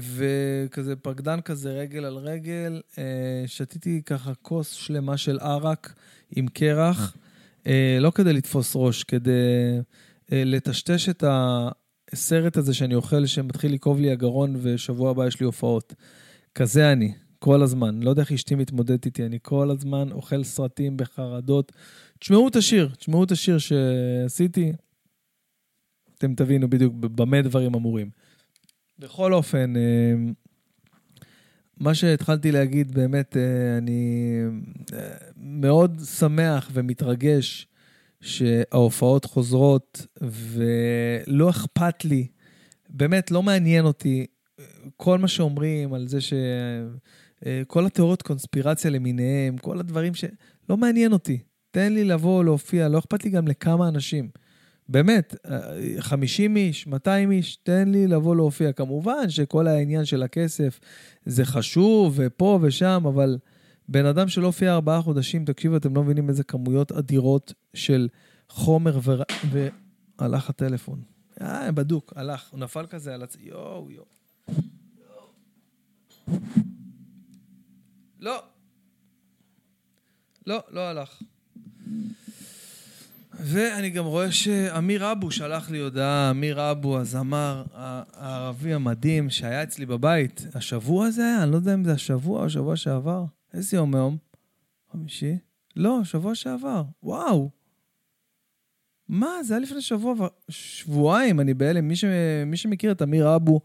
וכזה 0.00 0.96
פרקדן 0.96 1.40
כזה, 1.40 1.72
רגל 1.72 2.04
על 2.04 2.16
רגל. 2.16 2.80
אה, 2.98 3.44
שתיתי 3.46 4.02
ככה 4.06 4.34
כוס 4.34 4.72
שלמה 4.72 5.16
של 5.16 5.38
ערק 5.38 5.94
עם 6.36 6.48
קרח, 6.48 7.16
אה, 7.66 7.98
לא 8.00 8.10
כדי 8.10 8.32
לתפוס 8.32 8.72
ראש, 8.76 9.04
כדי 9.04 9.30
אה, 10.32 10.42
לטשטש 10.44 11.08
את 11.08 11.24
הסרט 11.26 12.56
הזה 12.56 12.74
שאני 12.74 12.94
אוכל, 12.94 13.26
שמתחיל 13.26 13.72
לכאוב 13.72 14.00
לי 14.00 14.10
הגרון, 14.10 14.56
ושבוע 14.62 15.10
הבא 15.10 15.26
יש 15.26 15.40
לי 15.40 15.46
הופעות. 15.46 15.94
כזה 16.54 16.92
אני. 16.92 17.12
כל 17.38 17.62
הזמן. 17.62 18.02
לא 18.02 18.10
יודע 18.10 18.22
איך 18.22 18.32
אשתי 18.32 18.54
מתמודדת 18.54 19.06
איתי, 19.06 19.26
אני 19.26 19.38
כל 19.42 19.70
הזמן 19.70 20.12
אוכל 20.12 20.44
סרטים 20.44 20.96
בחרדות. 20.96 21.72
תשמעו 22.18 22.48
את 22.48 22.56
השיר, 22.56 22.88
תשמעו 22.98 23.24
את 23.24 23.30
השיר 23.30 23.58
שעשיתי, 23.58 24.72
אתם 26.18 26.34
תבינו 26.34 26.70
בדיוק 26.70 26.94
במה 26.94 27.42
דברים 27.42 27.74
אמורים. 27.74 28.10
בכל 28.98 29.34
אופן, 29.34 29.76
אה, 29.76 30.14
מה 31.76 31.94
שהתחלתי 31.94 32.52
להגיד, 32.52 32.94
באמת, 32.94 33.36
אה, 33.36 33.78
אני 33.78 34.40
אה, 34.92 35.16
מאוד 35.36 36.00
שמח 36.18 36.70
ומתרגש 36.72 37.66
שההופעות 38.20 39.24
חוזרות, 39.24 40.06
ולא 40.22 41.50
אכפת 41.50 42.04
לי, 42.04 42.26
באמת, 42.88 43.30
לא 43.30 43.42
מעניין 43.42 43.84
אותי 43.84 44.26
כל 44.96 45.18
מה 45.18 45.28
שאומרים 45.28 45.94
על 45.94 46.08
זה 46.08 46.20
ש... 46.20 46.32
כל 47.66 47.86
התיאוריות 47.86 48.22
קונספירציה 48.22 48.90
למיניהם, 48.90 49.58
כל 49.58 49.78
הדברים 49.78 50.14
ש... 50.14 50.24
לא 50.68 50.76
מעניין 50.76 51.12
אותי. 51.12 51.38
תן 51.70 51.92
לי 51.92 52.04
לבוא, 52.04 52.44
להופיע, 52.44 52.88
לא 52.88 52.98
אכפת 52.98 53.24
לי 53.24 53.30
גם 53.30 53.48
לכמה 53.48 53.88
אנשים. 53.88 54.28
באמת, 54.88 55.34
50 55.98 56.56
איש, 56.56 56.86
200 56.86 57.30
איש, 57.30 57.56
תן 57.56 57.88
לי 57.88 58.06
לבוא 58.06 58.36
להופיע. 58.36 58.72
כמובן 58.72 59.30
שכל 59.30 59.66
העניין 59.66 60.04
של 60.04 60.22
הכסף 60.22 60.80
זה 61.26 61.44
חשוב, 61.44 62.14
ופה 62.16 62.58
ושם, 62.62 63.02
אבל 63.08 63.38
בן 63.88 64.06
אדם 64.06 64.28
שלא 64.28 64.46
הופיע 64.46 64.74
ארבעה 64.74 65.02
חודשים, 65.02 65.44
תקשיבו, 65.44 65.76
אתם 65.76 65.96
לא 65.96 66.02
מבינים 66.02 66.28
איזה 66.28 66.44
כמויות 66.44 66.92
אדירות 66.92 67.52
של 67.74 68.08
חומר 68.48 68.98
ו... 69.02 69.16
והלך 70.18 70.50
הטלפון. 70.50 71.02
אה, 71.40 71.72
בדוק, 71.72 72.12
הלך. 72.16 72.50
הוא 72.50 72.60
נפל 72.60 72.86
כזה 72.86 73.14
על 73.14 73.22
הצ... 73.22 73.36
יואו, 73.40 73.90
יואו. 73.90 74.06
לא. 78.20 78.42
לא, 80.46 80.60
לא 80.70 80.80
הלך. 80.80 81.22
ואני 83.40 83.90
גם 83.90 84.04
רואה 84.04 84.32
שאמיר 84.32 85.12
אבו 85.12 85.30
שלח 85.30 85.70
לי 85.70 85.78
הודעה, 85.78 86.30
אמיר 86.30 86.70
אבו, 86.70 86.98
הזמר 86.98 87.64
הערבי 87.74 88.74
המדהים 88.74 89.30
שהיה 89.30 89.62
אצלי 89.62 89.86
בבית. 89.86 90.46
השבוע 90.54 91.10
זה 91.10 91.22
היה? 91.24 91.42
אני 91.42 91.50
לא 91.50 91.56
יודע 91.56 91.74
אם 91.74 91.84
זה 91.84 91.92
השבוע 91.92 92.40
או 92.40 92.44
השבוע 92.44 92.76
שעבר. 92.76 93.24
איזה 93.54 93.76
יום 93.76 93.94
היום? 93.94 94.16
חמישי? 94.92 95.38
לא, 95.76 96.00
שבוע 96.04 96.34
שעבר. 96.34 96.82
וואו. 97.02 97.50
מה? 99.08 99.42
זה 99.42 99.54
היה 99.54 99.60
לפני 99.60 99.80
שבוע, 99.80 100.28
שבועיים, 100.48 101.40
אני 101.40 101.54
בהלם. 101.54 101.88
מי, 101.88 101.96
ש... 101.96 102.04
מי 102.46 102.56
שמכיר 102.56 102.92
את 102.92 103.02
אמיר 103.02 103.36
אבו, 103.36 103.60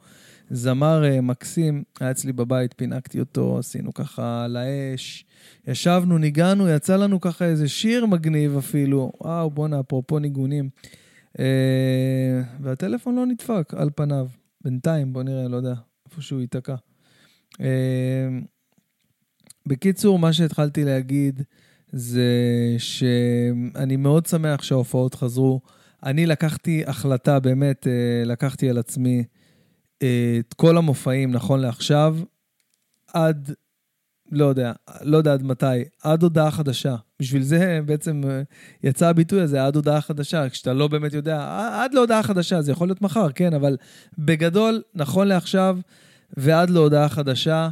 זמר 0.53 1.03
uh, 1.03 1.21
מקסים, 1.21 1.83
היה 1.99 2.11
אצלי 2.11 2.33
בבית, 2.33 2.73
פינקתי 2.73 3.19
אותו, 3.19 3.59
עשינו 3.59 3.93
ככה 3.93 4.43
על 4.45 4.57
האש, 4.57 5.25
ישבנו, 5.67 6.17
ניגענו, 6.17 6.69
יצא 6.69 6.95
לנו 6.95 7.21
ככה 7.21 7.45
איזה 7.45 7.67
שיר 7.67 8.05
מגניב 8.05 8.57
אפילו. 8.57 9.11
וואו, 9.21 9.49
בואנה, 9.49 9.79
אפרופו 9.79 10.19
ניגונים. 10.19 10.69
Uh, 11.37 11.41
והטלפון 12.61 13.15
לא 13.15 13.25
נדפק 13.25 13.73
על 13.77 13.89
פניו. 13.95 14.27
בינתיים, 14.63 15.13
בוא 15.13 15.23
נראה, 15.23 15.47
לא 15.47 15.55
יודע, 15.55 15.73
איפה 16.09 16.21
שהוא 16.21 16.41
ייתקע. 16.41 16.75
Uh, 17.53 17.61
בקיצור, 19.65 20.19
מה 20.19 20.33
שהתחלתי 20.33 20.83
להגיד 20.83 21.41
זה 21.91 22.29
שאני 22.77 23.95
מאוד 23.95 24.25
שמח 24.25 24.63
שההופעות 24.63 25.15
חזרו. 25.15 25.61
אני 26.03 26.25
לקחתי 26.25 26.83
החלטה, 26.87 27.39
באמת, 27.39 27.87
לקחתי 28.25 28.69
על 28.69 28.77
עצמי 28.77 29.23
את 30.39 30.53
כל 30.53 30.77
המופעים 30.77 31.31
נכון 31.31 31.59
לעכשיו, 31.59 32.17
עד, 33.13 33.51
לא 34.31 34.45
יודע, 34.45 34.71
לא 35.01 35.17
יודע 35.17 35.33
עד 35.33 35.43
מתי, 35.43 35.65
עד 36.03 36.23
הודעה 36.23 36.51
חדשה. 36.51 36.95
בשביל 37.19 37.41
זה 37.41 37.79
בעצם 37.85 38.21
אה, 38.29 38.41
יצא 38.83 39.07
הביטוי 39.07 39.41
הזה, 39.41 39.65
עד 39.65 39.75
הודעה 39.75 40.01
חדשה, 40.01 40.49
כשאתה 40.49 40.73
לא 40.73 40.87
באמת 40.87 41.13
יודע, 41.13 41.67
עד 41.73 41.93
להודעה 41.93 42.23
חדשה, 42.23 42.61
זה 42.61 42.71
יכול 42.71 42.87
להיות 42.87 43.01
מחר, 43.01 43.31
כן, 43.31 43.53
אבל 43.53 43.77
בגדול, 44.17 44.81
נכון 44.95 45.27
לעכשיו 45.27 45.77
ועד 46.37 46.69
להודעה 46.69 47.09
חדשה, 47.09 47.69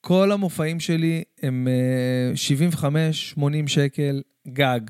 כל 0.00 0.32
המופעים 0.32 0.80
שלי 0.80 1.24
הם 1.42 1.68
75-80 2.74 2.86
אה, 2.96 3.10
שקל 3.66 4.22
גג. 4.48 4.80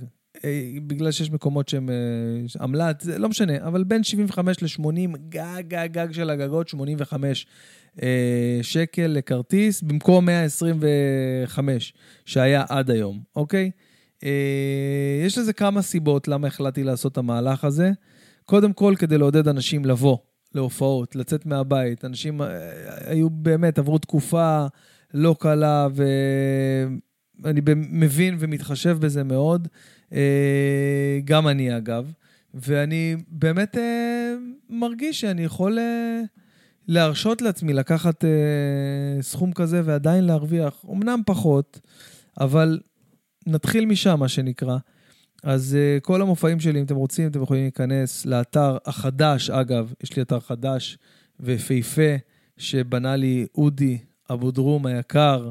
אה, 0.44 0.72
בגלל 0.86 1.10
שיש 1.10 1.30
מקומות 1.30 1.68
שהם 1.68 1.90
אה, 1.90 2.62
עמלת, 2.62 3.00
זה 3.00 3.18
לא 3.18 3.28
משנה, 3.28 3.66
אבל 3.66 3.84
בין 3.84 4.04
75 4.04 4.62
ל-80, 4.62 5.16
גג, 5.28 5.62
גג, 5.68 5.88
גג 5.92 6.12
של 6.12 6.30
הגגות, 6.30 6.68
85 6.68 7.46
אה, 8.02 8.58
שקל 8.62 9.06
לכרטיס, 9.06 9.82
במקום 9.82 10.26
125 10.26 11.92
שהיה 12.24 12.64
עד 12.68 12.90
היום, 12.90 13.20
אוקיי? 13.36 13.70
יש 15.26 15.38
לזה 15.38 15.52
כמה 15.52 15.82
סיבות 15.82 16.28
למה 16.28 16.46
החלטתי 16.46 16.84
לעשות 16.84 17.12
את 17.12 17.18
המהלך 17.18 17.64
הזה. 17.64 17.90
קודם 18.44 18.72
כל, 18.72 18.94
כדי 18.98 19.18
לעודד 19.18 19.48
אנשים 19.48 19.84
לבוא 19.84 20.16
להופעות, 20.54 21.16
לצאת 21.16 21.46
מהבית. 21.46 22.04
אנשים 22.04 22.40
היו 23.06 23.30
באמת, 23.30 23.78
עברו 23.78 23.98
תקופה 23.98 24.66
לא 25.14 25.36
קלה, 25.40 25.88
ואני 27.40 27.60
מבין 27.74 28.36
ומתחשב 28.38 28.98
בזה 29.00 29.24
מאוד. 29.24 29.68
אה, 30.12 31.20
גם 31.24 31.48
אני 31.48 31.76
אגב, 31.76 32.12
ואני 32.54 33.16
באמת 33.28 33.76
אה, 33.78 34.34
מרגיש 34.70 35.20
שאני 35.20 35.44
יכול 35.44 35.78
אה, 35.78 36.20
להרשות 36.88 37.42
לעצמי 37.42 37.72
לקחת 37.72 38.24
סכום 39.20 39.52
כזה 39.52 39.82
ועדיין 39.84 40.24
להרוויח, 40.24 40.84
אמנם 40.92 41.20
פחות, 41.26 41.80
אבל 42.40 42.80
נתחיל 43.46 43.86
משם, 43.86 44.20
מה 44.20 44.28
שנקרא. 44.28 44.76
אז 45.42 45.76
uh, 45.76 46.00
כל 46.00 46.22
המופעים 46.22 46.60
שלי, 46.60 46.80
אם 46.80 46.84
אתם 46.84 46.96
רוצים, 46.96 47.28
אתם 47.28 47.42
יכולים 47.42 47.62
להיכנס 47.62 48.26
לאתר 48.26 48.76
החדש, 48.86 49.50
אגב, 49.50 49.92
יש 50.02 50.16
לי 50.16 50.22
אתר 50.22 50.40
חדש 50.40 50.98
ויפהפה, 51.40 52.16
שבנה 52.58 53.16
לי 53.16 53.46
אודי 53.54 53.98
אבודרום 54.30 54.86
היקר, 54.86 55.50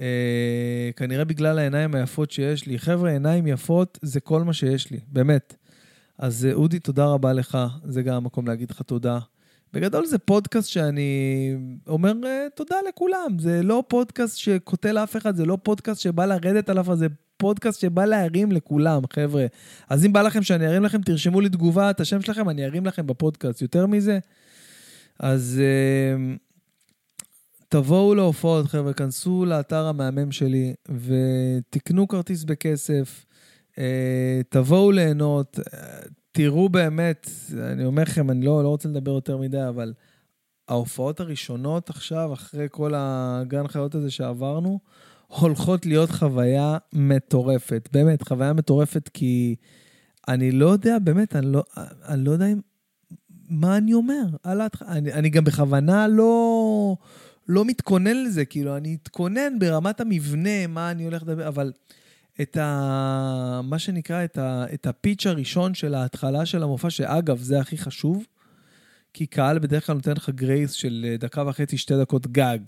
אה, 0.00 0.90
כנראה 0.96 1.24
בגלל 1.24 1.58
העיניים 1.58 1.94
היפות 1.94 2.30
שיש 2.30 2.66
לי. 2.66 2.78
חבר'ה, 2.78 3.10
עיניים 3.10 3.46
יפות 3.46 3.98
זה 4.02 4.20
כל 4.20 4.42
מה 4.42 4.52
שיש 4.52 4.90
לי, 4.90 5.00
באמת. 5.08 5.54
אז 6.18 6.46
אה, 6.46 6.52
אודי, 6.52 6.78
תודה 6.78 7.06
רבה 7.06 7.32
לך, 7.32 7.58
זה 7.84 8.02
גם 8.02 8.14
המקום 8.14 8.46
להגיד 8.46 8.70
לך 8.70 8.82
תודה. 8.82 9.18
בגדול 9.72 10.06
זה 10.06 10.18
פודקאסט 10.18 10.68
שאני 10.68 11.54
אומר 11.86 12.12
אה, 12.24 12.46
תודה 12.54 12.76
לכולם. 12.88 13.36
זה 13.38 13.62
לא 13.62 13.84
פודקאסט 13.88 14.36
שקוטל 14.36 14.98
אף 14.98 15.16
אחד, 15.16 15.36
זה 15.36 15.44
לא 15.44 15.58
פודקאסט 15.62 16.00
שבא 16.00 16.26
לרדת 16.26 16.68
על 16.68 16.80
אף 16.80 16.86
אחד, 16.86 16.94
זה 16.94 17.06
פודקאסט 17.36 17.80
שבא 17.80 18.04
להרים 18.04 18.52
לכולם, 18.52 19.02
חבר'ה. 19.12 19.46
אז 19.88 20.06
אם 20.06 20.12
בא 20.12 20.22
לכם 20.22 20.42
שאני 20.42 20.66
ארים 20.66 20.82
לכם, 20.82 21.02
תרשמו 21.02 21.40
לי 21.40 21.48
תגובה, 21.48 21.90
את 21.90 22.00
השם 22.00 22.22
שלכם, 22.22 22.48
אני 22.48 22.64
ארים 22.64 22.86
לכם 22.86 23.06
בפודקאסט. 23.06 23.62
יותר 23.62 23.86
מזה, 23.86 24.18
אז... 25.18 25.60
Uh, 25.60 26.45
תבואו 27.68 28.14
להופעות, 28.14 28.66
חבר'ה, 28.66 28.92
כנסו 28.92 29.44
לאתר 29.44 29.86
המהמם 29.86 30.32
שלי 30.32 30.74
ותקנו 30.88 32.08
כרטיס 32.08 32.44
בכסף, 32.44 33.26
אה, 33.78 34.40
תבואו 34.48 34.92
ליהנות, 34.92 35.58
תראו 36.32 36.68
באמת, 36.68 37.30
אני 37.58 37.84
אומר 37.84 38.02
לכם, 38.02 38.30
אני 38.30 38.44
לא, 38.44 38.62
לא 38.62 38.68
רוצה 38.68 38.88
לדבר 38.88 39.12
יותר 39.12 39.36
מדי, 39.36 39.68
אבל 39.68 39.92
ההופעות 40.68 41.20
הראשונות 41.20 41.90
עכשיו, 41.90 42.32
אחרי 42.32 42.66
כל 42.70 42.92
הגן 42.96 43.68
חיות 43.68 43.94
הזה 43.94 44.10
שעברנו, 44.10 44.80
הולכות 45.26 45.86
להיות 45.86 46.10
חוויה 46.10 46.78
מטורפת. 46.92 47.88
באמת, 47.92 48.22
חוויה 48.22 48.52
מטורפת 48.52 49.08
כי 49.14 49.56
אני 50.28 50.50
לא 50.50 50.66
יודע, 50.66 50.98
באמת, 50.98 51.36
אני 51.36 51.46
לא, 51.52 51.62
אני 52.08 52.24
לא 52.24 52.30
יודע 52.30 52.46
אם... 52.46 52.60
מה 53.48 53.76
אני 53.76 53.94
אומר? 53.94 54.24
אני, 54.88 55.12
אני 55.12 55.28
גם 55.28 55.44
בכוונה 55.44 56.08
לא... 56.08 56.96
לא 57.48 57.64
מתכונן 57.64 58.24
לזה, 58.24 58.44
כאילו, 58.44 58.76
אני 58.76 58.96
אתכונן 59.02 59.58
ברמת 59.58 60.00
המבנה, 60.00 60.66
מה 60.68 60.90
אני 60.90 61.04
הולך 61.04 61.22
לדבר, 61.22 61.48
אבל 61.48 61.72
את 62.40 62.56
ה... 62.56 63.60
מה 63.64 63.78
שנקרא, 63.78 64.24
את, 64.24 64.38
ה... 64.38 64.64
את 64.74 64.86
הפיץ' 64.86 65.26
הראשון 65.26 65.74
של 65.74 65.94
ההתחלה 65.94 66.46
של 66.46 66.62
המופע, 66.62 66.90
שאגב, 66.90 67.38
זה 67.38 67.60
הכי 67.60 67.78
חשוב, 67.78 68.26
כי 69.12 69.26
קהל 69.26 69.58
בדרך 69.58 69.86
כלל 69.86 69.94
נותן 69.94 70.12
לך 70.12 70.30
גרייס 70.30 70.72
של 70.72 71.06
אה, 71.08 71.16
דקה 71.16 71.44
וחצי, 71.46 71.76
שתי 71.76 71.94
דקות 72.00 72.26
גג. 72.26 72.58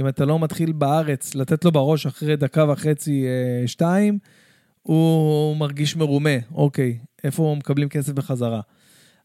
אם 0.00 0.08
אתה 0.08 0.24
לא 0.24 0.38
מתחיל 0.38 0.72
בארץ 0.72 1.34
לתת 1.34 1.64
לו 1.64 1.72
בראש 1.72 2.06
אחרי 2.06 2.36
דקה 2.36 2.70
וחצי, 2.70 3.24
אה, 3.26 3.68
שתיים, 3.68 4.18
הוא 4.82 5.56
מרגיש 5.56 5.96
מרומה, 5.96 6.36
אוקיי, 6.54 6.98
איפה 7.24 7.54
מקבלים 7.58 7.88
כסף 7.88 8.12
בחזרה? 8.12 8.60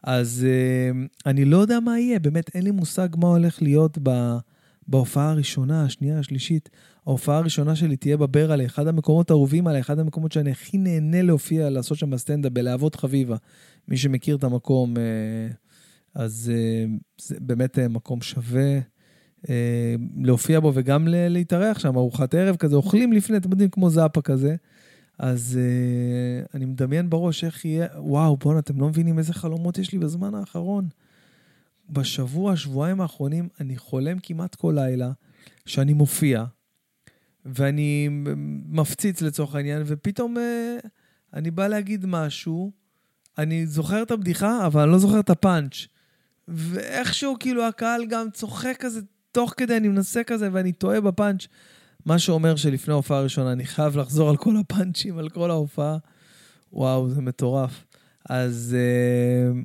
אז 0.04 0.46
אה, 0.50 0.92
אני 1.26 1.46
לא 1.46 1.58
יודע 1.58 1.80
מה 1.80 2.00
יהיה, 2.00 2.20
באמת 2.20 2.56
אין 2.56 2.64
לי 2.64 2.72
מושג 2.72 3.08
מה 3.18 3.28
הולך 3.28 3.62
להיות 3.62 3.98
ב... 4.04 4.38
בהופעה 4.88 5.30
הראשונה, 5.30 5.84
השנייה, 5.84 6.20
השלישית. 6.20 6.70
ההופעה 7.08 7.38
הראשונה 7.38 7.76
שלי 7.76 7.96
תהיה 7.96 8.18
בברלה, 8.18 8.66
אחד 8.66 8.88
המקומות 8.88 9.30
האהובים 9.30 9.68
עליי, 9.68 9.82
אחד 9.82 10.00
המקומות 10.00 10.32
שאני 10.32 10.52
הכי 10.52 10.78
נהנה 10.78 11.22
להופיע, 11.22 11.70
לעשות 11.70 11.98
שם 11.98 12.10
בסטנדאפ, 12.10 12.52
בלהבות 12.52 12.96
חביבה. 12.96 13.36
מי 13.88 13.98
שמכיר 13.98 14.36
את 14.36 14.44
המקום, 14.44 14.98
אה, 14.98 15.04
אז 16.16 16.52
אה, 16.56 16.86
זה 17.22 17.36
באמת 17.40 17.80
אה, 17.80 17.88
מקום 17.88 18.22
שווה. 18.22 18.80
להופיע 20.18 20.60
בו 20.60 20.72
וגם 20.76 21.08
להתארח 21.08 21.80
שם, 21.80 21.98
ארוחת 21.98 22.36
ערב 22.36 22.56
כזה, 22.56 22.76
אוכלים 22.76 23.14
לפני, 23.14 23.38
אתם 23.38 23.52
יודעים, 23.52 23.70
כמו 23.70 23.90
זאפה 23.90 24.22
כזה. 24.22 24.56
אז 25.20 25.60
אני 26.54 26.66
מדמיין 26.66 27.10
בראש 27.10 27.44
איך 27.44 27.66
יהיה, 27.66 27.88
וואו, 27.98 28.38
בואנה, 28.38 28.60
אתם 28.60 28.80
לא 28.80 28.88
מבינים 28.88 29.18
איזה 29.18 29.34
חלומות 29.34 29.78
יש 29.78 29.92
לי 29.92 30.00
בזמן 30.00 30.36
האחרון. 30.36 30.88
בשבוע, 31.90 32.56
שבועיים 32.56 33.02
האחרונים, 33.02 33.50
אני 33.60 33.78
חולם 33.78 34.18
כמעט 34.24 34.56
כל 34.56 34.74
לילה 34.76 35.12
שאני 35.66 35.94
מופיע, 35.94 36.46
ואני 37.46 38.10
מפציץ 38.70 39.22
לצורך 39.22 39.56
העניין, 39.56 39.84
ופתאום 39.86 40.38
אה, 40.38 40.78
אני 41.34 41.52
בא 41.52 41.68
להגיד 41.68 42.06
משהו, 42.06 42.72
אני 43.38 43.68
זוכר 43.68 44.02
את 44.02 44.12
הבדיחה, 44.12 44.66
אבל 44.66 44.82
אני 44.82 44.92
לא 44.92 44.98
זוכר 44.98 45.20
את 45.20 45.30
הפאנץ'. 45.30 45.88
ואיכשהו, 46.48 47.36
כאילו, 47.40 47.64
הקהל 47.64 48.06
גם 48.06 48.28
צוחק 48.34 48.76
כזה, 48.80 49.02
תוך 49.32 49.54
כדי, 49.58 49.78
אני 49.78 49.88
מנסה 49.88 50.24
כזה, 50.24 50.50
ואני 50.52 50.72
טועה 50.72 51.02
בפאנץ'. 51.02 51.48
מה 52.06 52.20
שאומר 52.20 52.56
שלפני 52.56 52.94
ההופעה 52.94 53.20
הראשונה 53.20 53.52
אני 53.52 53.66
חייב 53.66 53.98
לחזור 53.98 54.30
על 54.30 54.38
כל 54.38 54.58
הפאנצ'ים, 54.58 55.18
על 55.18 55.30
כל 55.30 55.52
ההופעה. 55.52 55.98
וואו, 56.74 57.10
זה 57.10 57.22
מטורף. 57.22 57.86
אז 58.30 58.76
אה, 58.80 59.62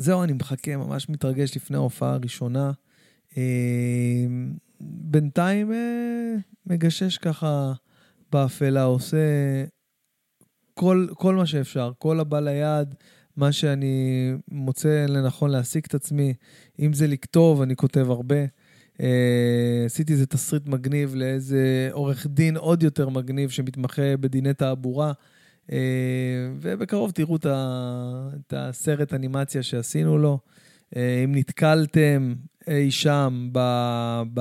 זהו, 0.00 0.22
אני 0.22 0.32
מחכה, 0.32 0.76
ממש 0.76 1.08
מתרגש 1.08 1.56
לפני 1.56 1.76
ההופעה 1.76 2.14
הראשונה. 2.14 2.72
אה, 3.36 3.42
בינתיים 4.80 5.72
אה, 5.72 6.34
מגשש 6.66 7.18
ככה 7.18 7.72
באפלה, 8.32 8.82
עושה 8.82 9.16
כל, 10.74 11.06
כל 11.14 11.34
מה 11.34 11.46
שאפשר, 11.46 11.92
כל 11.98 12.20
הבא 12.20 12.40
ליד, 12.40 12.94
מה 13.36 13.52
שאני 13.52 14.32
מוצא 14.48 15.06
לנכון 15.08 15.50
להעסיק 15.50 15.86
את 15.86 15.94
עצמי. 15.94 16.34
אם 16.78 16.92
זה 16.92 17.06
לכתוב, 17.06 17.62
אני 17.62 17.76
כותב 17.76 18.10
הרבה. 18.10 18.44
Uh, 18.96 19.02
עשיתי 19.86 20.12
איזה 20.12 20.26
תסריט 20.26 20.66
מגניב 20.66 21.14
לאיזה 21.14 21.88
עורך 21.92 22.26
דין 22.26 22.56
עוד 22.56 22.82
יותר 22.82 23.08
מגניב 23.08 23.50
שמתמחה 23.50 24.16
בדיני 24.16 24.54
תעבורה. 24.54 25.12
Uh, 25.70 25.72
ובקרוב 26.60 27.10
תראו 27.10 27.36
את, 27.36 28.52
הסרט 28.56 29.14
אנימציה 29.14 29.62
שעשינו 29.62 30.18
לו. 30.18 30.38
Uh, 30.94 30.96
אם 31.24 31.34
נתקלתם 31.34 32.34
אי 32.68 32.90
שם, 32.90 33.48
ב, 33.52 33.58
ב, 34.34 34.40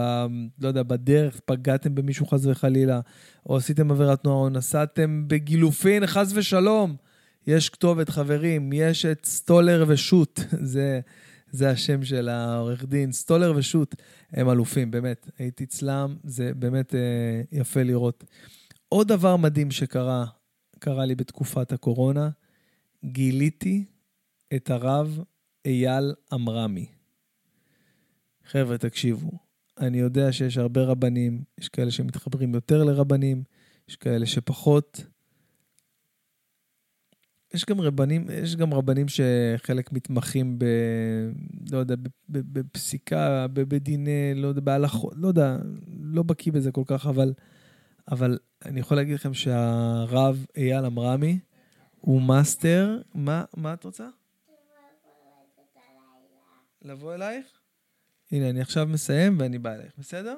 לא 0.61 0.67
יודע, 0.67 0.83
בדרך, 0.83 1.39
פגעתם 1.45 1.95
במישהו 1.95 2.25
חס 2.25 2.45
וחלילה, 2.45 2.99
או 3.45 3.57
עשיתם 3.57 3.91
עבירת 3.91 4.21
תנועה, 4.23 4.37
או 4.37 4.49
נסעתם 4.49 5.23
בגילופין, 5.27 6.05
חס 6.05 6.31
ושלום, 6.35 6.95
יש 7.47 7.69
כתובת, 7.69 8.09
חברים, 8.09 8.73
יש 8.73 9.05
את 9.05 9.25
סטולר 9.25 9.85
ושות', 9.87 10.39
זה, 10.73 10.99
זה 11.51 11.69
השם 11.69 12.03
של 12.03 12.29
העורך 12.29 12.85
דין, 12.85 13.11
סטולר 13.11 13.53
ושות', 13.55 13.95
הם 14.31 14.49
אלופים, 14.49 14.91
באמת. 14.91 15.29
הייתי 15.39 15.63
אצלם, 15.63 16.15
זה 16.23 16.51
באמת 16.55 16.95
אה, 16.95 16.99
יפה 17.51 17.83
לראות. 17.83 18.23
עוד 18.89 19.07
דבר 19.07 19.37
מדהים 19.37 19.71
שקרה, 19.71 20.25
קרה 20.79 21.05
לי 21.05 21.15
בתקופת 21.15 21.71
הקורונה, 21.71 22.29
גיליתי 23.05 23.85
את 24.55 24.69
הרב 24.69 25.19
אייל 25.65 26.13
עמרמי. 26.31 26.85
חבר'ה, 28.45 28.77
תקשיבו, 28.77 29.31
אני 29.79 29.97
יודע 29.97 30.31
שיש 30.31 30.57
הרבה 30.57 30.83
רבנים, 30.83 31.43
יש 31.57 31.69
כאלה 31.69 31.91
שמתחברים 31.91 32.53
יותר 32.53 32.83
לרבנים, 32.83 33.43
יש 33.89 33.95
כאלה 33.95 34.25
שפחות. 34.25 35.05
יש 37.53 37.65
גם 37.65 37.81
רבנים, 37.81 38.25
יש 38.43 38.55
גם 38.55 38.73
רבנים 38.73 39.05
שחלק 39.07 39.91
מתמחים 39.91 40.59
ב... 40.59 40.65
לא 41.71 41.77
יודע, 41.77 41.95
בפסיקה, 42.29 43.47
בדיני, 43.53 44.33
לא 44.35 44.47
יודע, 44.47 44.61
בהלכות, 44.61 45.13
לא 45.15 45.27
יודע, 45.27 45.57
לא 46.01 46.23
בקיא 46.23 46.51
בזה 46.51 46.71
כל 46.71 46.83
כך, 46.85 47.05
אבל, 47.05 47.33
אבל 48.11 48.39
אני 48.65 48.79
יכול 48.79 48.97
להגיד 48.97 49.15
לכם 49.15 49.33
שהרב 49.33 50.45
אייל 50.57 50.85
עמרמי 50.85 51.39
הוא 51.99 52.21
מאסטר, 52.21 53.01
מה, 53.13 53.45
מה 53.57 53.73
את 53.73 53.83
רוצה? 53.83 54.07
לבוא 56.81 57.15
אלייך? 57.15 57.45
הנה, 58.31 58.49
אני 58.49 58.61
עכשיו 58.61 58.87
מסיים 58.87 59.39
ואני 59.39 59.59
בא 59.59 59.73
אלייך, 59.73 59.93
בסדר? 59.97 60.37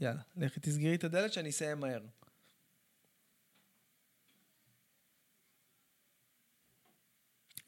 יאללה, 0.00 0.20
לכי 0.36 0.60
תסגרי 0.60 0.94
את 0.94 1.04
הדלת 1.04 1.32
שאני 1.32 1.50
אסיים 1.50 1.80
מהר. 1.80 2.02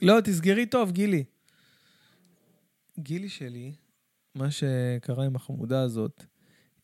לא, 0.03 0.21
תסגרי 0.25 0.67
טוב, 0.67 0.93
גילי. 0.93 1.25
גילי 2.99 3.29
שלי, 3.29 3.75
מה 4.35 4.51
שקרה 4.51 5.25
עם 5.25 5.37
החמודה 5.37 5.83
הזאת, 5.83 6.25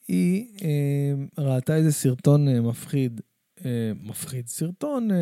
היא 0.08 0.48
אה, 0.62 1.44
ראתה 1.44 1.76
איזה 1.76 1.92
סרטון 1.92 2.48
אה, 2.48 2.60
מפחיד, 2.60 3.20
אה, 3.64 3.92
מפחיד, 4.02 4.48
סרטון 4.48 5.10
אה, 5.10 5.16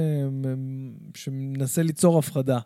שמנסה 1.14 1.82
ליצור 1.82 2.18
הפחדה, 2.18 2.58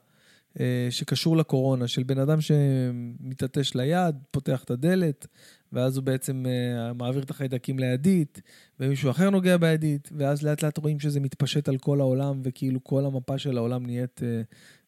אה, 0.60 0.86
שקשור 0.90 1.36
לקורונה, 1.36 1.88
של 1.88 2.02
בן 2.02 2.18
אדם 2.18 2.38
שמתעטש 2.40 3.74
ליד, 3.74 4.16
פותח 4.30 4.64
את 4.64 4.70
הדלת, 4.70 5.26
ואז 5.72 5.96
הוא 5.96 6.04
בעצם 6.04 6.44
אה, 6.46 6.92
מעביר 6.92 7.22
את 7.22 7.30
החיידקים 7.30 7.78
לידית, 7.78 8.42
ומישהו 8.80 9.10
אחר 9.10 9.30
נוגע 9.30 9.56
בידית, 9.56 10.08
ואז 10.16 10.42
לאט 10.42 10.62
לאט 10.62 10.78
רואים 10.78 11.00
שזה 11.00 11.20
מתפשט 11.20 11.68
על 11.68 11.78
כל 11.78 12.00
העולם, 12.00 12.40
וכאילו 12.44 12.84
כל 12.84 13.04
המפה 13.04 13.38
של 13.38 13.56
העולם 13.56 13.86
נהיית... 13.86 14.20
אה, 14.22 14.42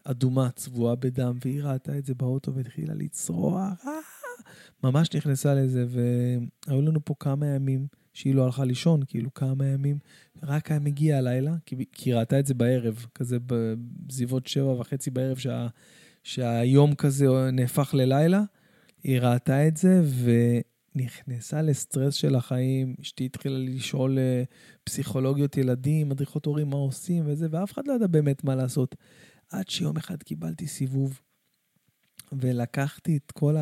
אדומה, 0.04 0.50
צבועה 0.50 0.94
בדם, 0.94 1.38
והיא 1.44 1.62
ראתה 1.62 1.98
את 1.98 2.04
זה 2.04 2.14
באוטו 2.14 2.54
והתחילה 2.54 2.94
לצרוח! 2.94 3.84
ממש 4.84 5.14
נכנסה 5.14 5.54
לזה, 5.54 5.86
והיו 5.88 6.82
לנו 6.82 7.04
פה 7.04 7.14
כמה 7.20 7.46
ימים 7.46 7.86
שהיא 8.12 8.34
לא 8.34 8.44
הלכה 8.44 8.64
לישון, 8.64 9.00
כאילו 9.06 9.34
כמה 9.34 9.66
ימים, 9.66 9.98
רק 10.42 10.70
היה 10.70 10.80
מגיע 10.80 11.18
הלילה, 11.18 11.54
כי, 11.66 11.76
היא 12.04 12.14
ראתה 12.14 12.38
את 12.38 12.46
זה 12.46 12.54
בערב, 12.54 13.06
כזה 13.14 13.38
בסביבות 14.06 14.46
שבע 14.46 14.70
וחצי 14.70 15.10
בערב, 15.10 15.36
שה, 15.36 15.66
שהיום 16.22 16.94
כזה 16.94 17.26
נהפך 17.52 17.94
ללילה, 17.94 18.42
היא 19.02 19.20
ראתה 19.20 19.68
את 19.68 19.76
זה, 19.76 20.02
ונכנסה 20.94 21.62
לסטרס 21.62 22.14
של 22.14 22.34
החיים, 22.34 22.94
אשתי 23.00 23.24
התחילה 23.26 23.58
לשאול 23.58 24.18
אה, 24.18 24.42
פסיכולוגיות 24.84 25.56
ילדים, 25.56 26.08
מדריכות 26.08 26.46
הורים, 26.46 26.70
מה 26.70 26.76
עושים 26.76 27.24
וזה, 27.26 27.46
ואף 27.50 27.72
אחד 27.72 27.86
לא 27.86 27.92
ידע 27.92 28.06
באמת 28.06 28.44
מה 28.44 28.54
לעשות. 28.54 28.96
עד 29.50 29.68
שיום 29.68 29.96
אחד 29.96 30.22
קיבלתי 30.22 30.66
סיבוב, 30.66 31.20
ולקחתי 32.32 33.16
את 33.16 33.32
כל 33.32 33.56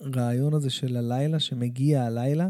הרעיון 0.00 0.54
הזה 0.54 0.70
של 0.70 0.96
הלילה, 0.96 1.40
שמגיע 1.40 2.04
הלילה, 2.04 2.48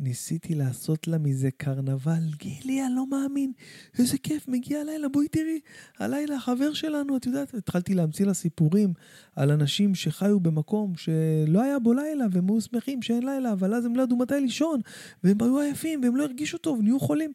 ניסיתי 0.00 0.54
לעשות 0.54 1.08
לה 1.08 1.18
מזה 1.18 1.50
קרנבל. 1.56 2.22
גילי, 2.36 2.86
אני 2.86 2.94
לא 2.94 3.06
מאמין, 3.06 3.52
איזה 3.98 4.18
כיף, 4.18 4.48
מגיע 4.48 4.80
הלילה, 4.80 5.08
בואי 5.08 5.28
תראי, 5.28 5.60
הלילה 5.98 6.36
החבר 6.36 6.72
שלנו, 6.72 7.16
את 7.16 7.26
יודעת, 7.26 7.54
התחלתי 7.54 7.94
להמציא 7.94 8.26
לה 8.26 8.34
סיפורים 8.34 8.92
על 9.36 9.50
אנשים 9.50 9.94
שחיו 9.94 10.40
במקום 10.40 10.92
שלא 10.96 11.62
היה 11.62 11.78
בו 11.78 11.92
לילה, 11.92 12.24
והם 12.32 12.50
היו 12.50 12.60
שמחים 12.60 13.02
שאין 13.02 13.26
לילה, 13.26 13.52
אבל 13.52 13.74
אז 13.74 13.84
הם 13.84 13.96
לא 13.96 14.02
ידעו 14.02 14.16
מתי 14.16 14.40
לישון, 14.40 14.80
והם 15.24 15.36
היו 15.40 15.58
עייפים, 15.58 16.00
והם 16.02 16.16
לא 16.16 16.22
הרגישו 16.22 16.58
טוב, 16.58 16.82
נהיו 16.82 17.00
חולים. 17.00 17.32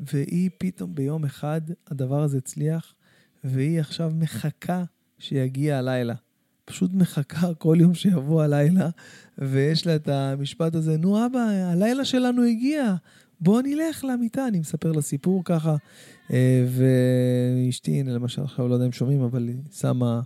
והיא 0.00 0.50
פתאום 0.58 0.94
ביום 0.94 1.24
אחד, 1.24 1.60
הדבר 1.88 2.22
הזה 2.22 2.38
הצליח, 2.38 2.94
והיא 3.44 3.80
עכשיו 3.80 4.12
מחכה 4.14 4.84
שיגיע 5.18 5.78
הלילה. 5.78 6.14
פשוט 6.72 6.90
מחכה 6.94 7.54
כל 7.54 7.76
יום 7.80 7.94
שיבוא 7.94 8.42
הלילה, 8.42 8.88
ויש 9.38 9.86
לה 9.86 9.96
את 9.96 10.08
המשפט 10.08 10.74
הזה, 10.74 10.96
נו 10.96 11.26
אבא, 11.26 11.38
הלילה 11.40 12.04
שלנו 12.04 12.42
הגיע, 12.44 12.94
בוא 13.40 13.62
נלך 13.62 14.04
למיטה. 14.04 14.48
אני 14.48 14.58
מספר 14.58 14.92
לה 14.92 15.02
סיפור 15.02 15.42
ככה, 15.44 15.76
אה, 16.32 16.66
ואשתי, 16.68 18.00
הנה 18.00 18.12
למשל, 18.12 18.42
עכשיו 18.42 18.68
לא 18.68 18.74
יודע 18.74 18.86
אם 18.86 18.92
שומעים, 18.92 19.20
אבל 19.20 19.48
היא 19.48 19.56
שמה 19.72 20.20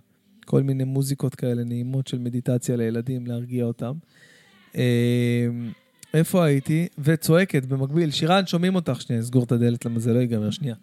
כל 0.45 0.63
מיני 0.63 0.85
מוזיקות 0.85 1.35
כאלה 1.35 1.65
נעימות 1.65 2.07
של 2.07 2.19
מדיטציה 2.19 2.77
לילדים, 2.77 3.27
להרגיע 3.27 3.65
אותם. 3.65 3.93
אה, 4.77 5.47
איפה 6.15 6.45
הייתי? 6.45 6.89
וצועקת 6.99 7.65
במקביל, 7.65 8.11
שירן, 8.11 8.47
שומעים 8.47 8.75
אותך, 8.75 9.01
שנייה, 9.01 9.23
אסגור 9.23 9.45
את 9.45 9.53
הדלת, 9.53 9.85
למה 9.85 9.99
זה 9.99 10.13
לא 10.15 10.19
ייגמר, 10.19 10.51
שנייה. 10.51 10.75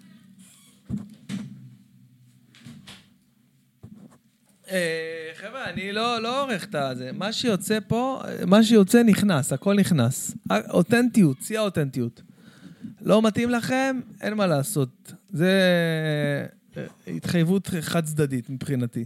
חבר'ה, 5.36 5.70
אני 5.70 5.92
לא, 5.92 6.22
לא 6.22 6.44
עורך 6.44 6.64
את 6.64 6.76
הזה. 6.76 7.12
מה 7.12 7.34
שיוצא 7.34 7.80
פה, 7.88 8.22
מה 8.48 8.64
שיוצא 8.64 9.04
נכנס, 9.04 9.54
הכל 9.54 9.76
נכנס. 9.76 10.36
אותנטיות, 10.70 11.38
שיא 11.42 11.60
האותנטיות. 11.60 12.22
לא 13.02 13.22
מתאים 13.22 13.50
לכם, 13.50 14.00
אין 14.22 14.34
מה 14.34 14.48
לעשות. 14.48 15.14
זה 15.30 15.62
אה, 16.78 16.84
התחייבות 17.08 17.70
חד 17.82 18.06
צדדית 18.06 18.50
מבחינתי. 18.50 19.06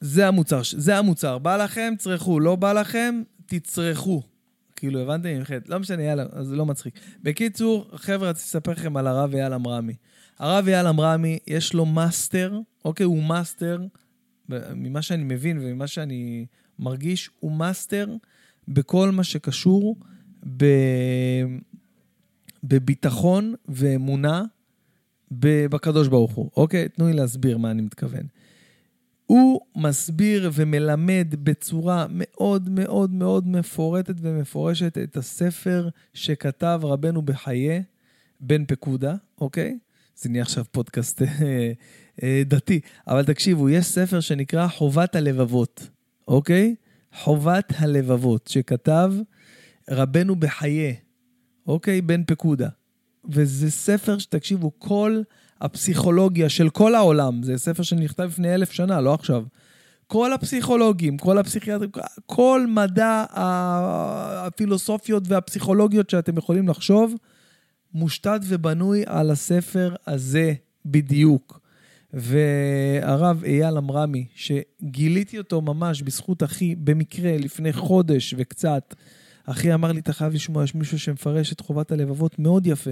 זה 0.00 0.28
המוצר, 0.28 0.60
זה 0.76 0.98
המוצר. 0.98 1.38
בא 1.38 1.56
לכם, 1.56 1.94
צרכו. 1.98 2.40
לא 2.40 2.56
בא 2.56 2.72
לכם, 2.72 3.22
תצרכו. 3.46 4.22
כאילו, 4.76 5.00
הבנתם? 5.00 5.28
לא 5.68 5.78
משנה, 5.78 6.02
יאללה, 6.02 6.24
זה 6.42 6.56
לא 6.56 6.66
מצחיק. 6.66 6.94
בקיצור, 7.22 7.90
חבר'ה, 7.94 8.28
רציתי 8.28 8.46
לספר 8.46 8.72
לכם 8.72 8.96
על 8.96 9.06
הרב 9.06 9.34
אייל 9.34 9.52
עמרמי. 9.52 9.94
הרב 10.38 10.68
אייל 10.68 10.86
עמרמי, 10.86 11.38
יש 11.46 11.74
לו 11.74 11.86
מאסטר, 11.86 12.58
אוקיי, 12.84 13.04
הוא 13.04 13.22
מאסטר 13.22 13.78
ממה 14.74 15.02
שאני 15.02 15.24
מבין 15.24 15.58
וממה 15.60 15.86
שאני 15.86 16.46
מרגיש, 16.78 17.30
הוא 17.40 17.52
מאסטר 17.52 18.16
בכל 18.68 19.10
מה 19.10 19.24
שקשור 19.24 19.96
ב... 20.56 20.64
בביטחון 22.64 23.54
ואמונה 23.68 24.44
בקדוש 25.30 26.08
ברוך 26.08 26.32
הוא. 26.32 26.50
אוקיי? 26.56 26.88
תנו 26.88 27.06
לי 27.06 27.12
להסביר 27.12 27.58
מה 27.58 27.70
אני 27.70 27.82
מתכוון. 27.82 28.26
הוא 29.26 29.60
מסביר 29.76 30.50
ומלמד 30.54 31.34
בצורה 31.42 32.06
מאוד 32.10 32.70
מאוד 32.70 33.12
מאוד 33.12 33.48
מפורטת 33.48 34.14
ומפורשת 34.20 34.98
את 34.98 35.16
הספר 35.16 35.88
שכתב 36.14 36.80
רבנו 36.82 37.22
בחיי, 37.22 37.82
בן 38.40 38.64
פקודה, 38.64 39.14
אוקיי? 39.40 39.78
זה 40.20 40.28
נהיה 40.28 40.42
עכשיו 40.42 40.64
פודקאסט 40.70 41.22
אה, 41.22 41.72
אה, 42.22 42.42
דתי. 42.46 42.80
אבל 43.08 43.24
תקשיבו, 43.24 43.68
יש 43.68 43.86
ספר 43.86 44.20
שנקרא 44.20 44.68
חובת 44.68 45.16
הלבבות, 45.16 45.88
אוקיי? 46.28 46.74
חובת 47.14 47.72
הלבבות, 47.78 48.46
שכתב 48.46 49.12
רבנו 49.90 50.36
בחיי, 50.36 50.96
אוקיי? 51.66 52.00
בן 52.00 52.24
פקודה. 52.24 52.68
וזה 53.24 53.70
ספר 53.70 54.18
שתקשיבו, 54.18 54.72
כל 54.78 55.22
הפסיכולוגיה 55.60 56.48
של 56.48 56.70
כל 56.70 56.94
העולם, 56.94 57.42
זה 57.42 57.58
ספר 57.58 57.82
שנכתב 57.82 58.22
לפני 58.22 58.54
אלף 58.54 58.72
שנה, 58.72 59.00
לא 59.00 59.14
עכשיו. 59.14 59.44
כל 60.06 60.32
הפסיכולוגים, 60.32 61.18
כל 61.18 61.38
הפסיכיאטרים, 61.38 61.90
כל 62.26 62.66
מדע 62.68 63.24
הפילוסופיות 63.32 65.22
והפסיכולוגיות 65.26 66.10
שאתם 66.10 66.38
יכולים 66.38 66.68
לחשוב, 66.68 67.14
מושתת 67.94 68.40
ובנוי 68.48 69.02
על 69.06 69.30
הספר 69.30 69.94
הזה 70.06 70.54
בדיוק. 70.84 71.60
והרב 72.12 73.44
אייל 73.44 73.76
עמרמי, 73.76 74.26
שגיליתי 74.34 75.38
אותו 75.38 75.60
ממש 75.60 76.02
בזכות 76.02 76.42
אחי, 76.42 76.74
במקרה, 76.74 77.36
לפני 77.38 77.72
חודש 77.72 78.34
וקצת, 78.38 78.94
אחי 79.44 79.74
אמר 79.74 79.92
לי, 79.92 80.00
אתה 80.00 80.12
חייב 80.12 80.32
לשמוע, 80.32 80.64
יש 80.64 80.74
מישהו 80.74 80.98
שמפרש 80.98 81.52
את 81.52 81.60
חובת 81.60 81.92
הלבבות 81.92 82.38
מאוד 82.38 82.66
יפה, 82.66 82.90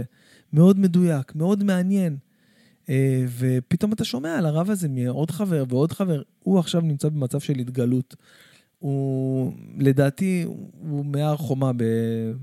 מאוד 0.52 0.78
מדויק, 0.78 1.34
מאוד 1.34 1.64
מעניין. 1.64 2.16
אה, 2.88 3.24
ופתאום 3.38 3.92
אתה 3.92 4.04
שומע 4.04 4.38
על 4.38 4.46
הרב 4.46 4.70
הזה 4.70 4.88
מעוד 4.88 5.30
חבר 5.30 5.64
ועוד 5.68 5.92
חבר. 5.92 6.22
הוא 6.38 6.58
עכשיו 6.58 6.80
נמצא 6.80 7.08
במצב 7.08 7.40
של 7.40 7.58
התגלות. 7.58 8.16
הוא, 8.78 9.52
לדעתי, 9.78 10.44
הוא 10.78 11.04
מהר 11.04 11.36
חומה 11.36 11.72
ב... 11.72 11.84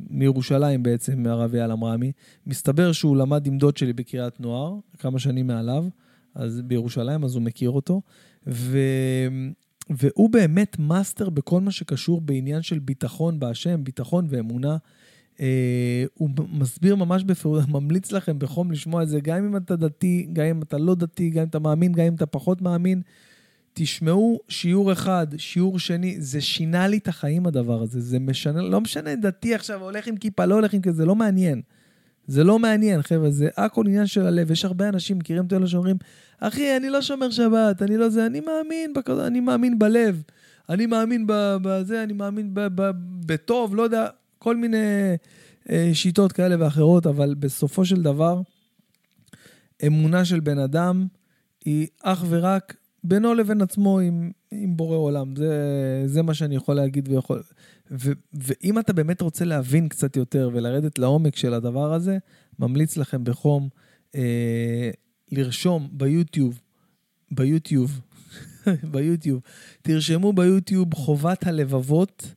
מירושלים 0.09 0.83
בעצם, 0.83 1.23
מהרב 1.23 1.55
אייל 1.55 1.71
עמרמי. 1.71 2.11
מסתבר 2.47 2.91
שהוא 2.91 3.17
למד 3.17 3.47
עם 3.47 3.57
דוד 3.57 3.77
שלי 3.77 3.93
בקריית 3.93 4.39
נוער, 4.39 4.75
כמה 4.99 5.19
שנים 5.19 5.47
מעליו, 5.47 5.85
אז 6.35 6.61
בירושלים, 6.61 7.23
אז 7.23 7.35
הוא 7.35 7.43
מכיר 7.43 7.69
אותו. 7.69 8.01
ו... 8.47 8.79
והוא 9.89 10.29
באמת 10.29 10.79
מאסטר 10.79 11.29
בכל 11.29 11.61
מה 11.61 11.71
שקשור 11.71 12.21
בעניין 12.21 12.61
של 12.61 12.79
ביטחון 12.79 13.39
בהשם, 13.39 13.83
ביטחון 13.83 14.25
ואמונה. 14.29 14.77
אה, 15.39 16.05
הוא 16.13 16.29
מסביר 16.51 16.95
ממש 16.95 17.23
בפירוט, 17.23 17.63
ממליץ 17.75 18.11
לכם 18.11 18.39
בחום 18.39 18.71
לשמוע 18.71 19.03
את 19.03 19.09
זה, 19.09 19.19
גם 19.19 19.37
אם 19.37 19.57
אתה 19.57 19.75
דתי, 19.75 20.27
גם 20.33 20.45
אם 20.45 20.61
אתה 20.61 20.77
לא 20.77 20.95
דתי, 20.95 21.29
גם 21.29 21.41
אם 21.41 21.47
אתה 21.47 21.59
מאמין, 21.59 21.91
גם 21.91 22.05
אם 22.05 22.15
אתה 22.15 22.25
פחות 22.25 22.61
מאמין. 22.61 23.01
תשמעו 23.77 24.39
שיעור 24.49 24.91
אחד, 24.91 25.27
שיעור 25.37 25.79
שני, 25.79 26.15
זה 26.19 26.41
שינה 26.41 26.87
לי 26.87 26.97
את 26.97 27.07
החיים 27.07 27.47
הדבר 27.47 27.81
הזה, 27.81 28.01
זה 28.01 28.19
משנה, 28.19 28.61
לא 28.61 28.81
משנה 28.81 29.15
דתי 29.15 29.55
עכשיו, 29.55 29.83
הולך 29.83 30.07
עם 30.07 30.17
כיפה, 30.17 30.45
לא 30.45 30.55
הולך 30.55 30.73
עם 30.73 30.81
כיפה, 30.81 30.95
זה 30.95 31.05
לא 31.05 31.15
מעניין. 31.15 31.61
זה 32.27 32.43
לא 32.43 32.59
מעניין, 32.59 33.01
חבר'ה, 33.01 33.31
זה 33.31 33.49
הכל 33.57 33.87
עניין 33.87 34.07
של 34.07 34.25
הלב. 34.25 34.51
יש 34.51 34.65
הרבה 34.65 34.89
אנשים, 34.89 35.17
מכירים 35.17 35.45
את 35.45 35.53
אלה 35.53 35.67
שאומרים, 35.67 35.97
אחי, 36.39 36.77
אני 36.77 36.89
לא 36.89 37.01
שומר 37.01 37.29
שבת, 37.29 37.81
אני 37.81 37.97
לא 37.97 38.09
זה, 38.09 38.25
אני 38.25 38.39
מאמין, 38.39 38.93
בכ... 38.93 39.09
אני 39.09 39.39
מאמין 39.39 39.79
בלב, 39.79 40.23
אני 40.69 40.85
מאמין 40.85 41.25
בזה, 41.61 42.03
אני 42.03 42.13
מאמין. 42.13 42.51
בטוב, 43.25 43.75
לא 43.75 43.81
יודע, 43.81 44.07
כל 44.39 44.55
מיני 44.55 44.77
אה, 45.69 45.91
שיטות 45.93 46.31
כאלה 46.31 46.55
ואחרות, 46.59 47.07
אבל 47.07 47.35
בסופו 47.39 47.85
של 47.85 48.01
דבר, 48.01 48.41
אמונה 49.87 50.25
של 50.25 50.39
בן 50.39 50.57
אדם 50.59 51.07
היא 51.65 51.87
אך 52.03 52.25
ורק 52.29 52.75
בינו 53.07 53.33
לבין 53.33 53.61
עצמו 53.61 53.99
עם, 53.99 54.31
עם 54.51 54.77
בורא 54.77 54.97
עולם. 54.97 55.35
זה, 55.35 56.03
זה 56.05 56.21
מה 56.21 56.33
שאני 56.33 56.55
יכול 56.55 56.75
להגיד 56.75 57.09
ויכול... 57.09 57.41
ו, 57.91 58.11
ואם 58.33 58.79
אתה 58.79 58.93
באמת 58.93 59.21
רוצה 59.21 59.45
להבין 59.45 59.87
קצת 59.87 60.15
יותר 60.15 60.49
ולרדת 60.53 60.99
לעומק 60.99 61.35
של 61.35 61.53
הדבר 61.53 61.93
הזה, 61.93 62.17
ממליץ 62.59 62.97
לכם 62.97 63.23
בחום 63.23 63.69
אה, 64.15 64.89
לרשום 65.31 65.89
ביוטיוב, 65.91 66.59
ביוטיוב, 67.31 68.01
ביוטיוב, 68.93 69.41
תרשמו 69.81 70.33
ביוטיוב 70.33 70.93
חובת 70.93 71.47
הלבבות, 71.47 72.33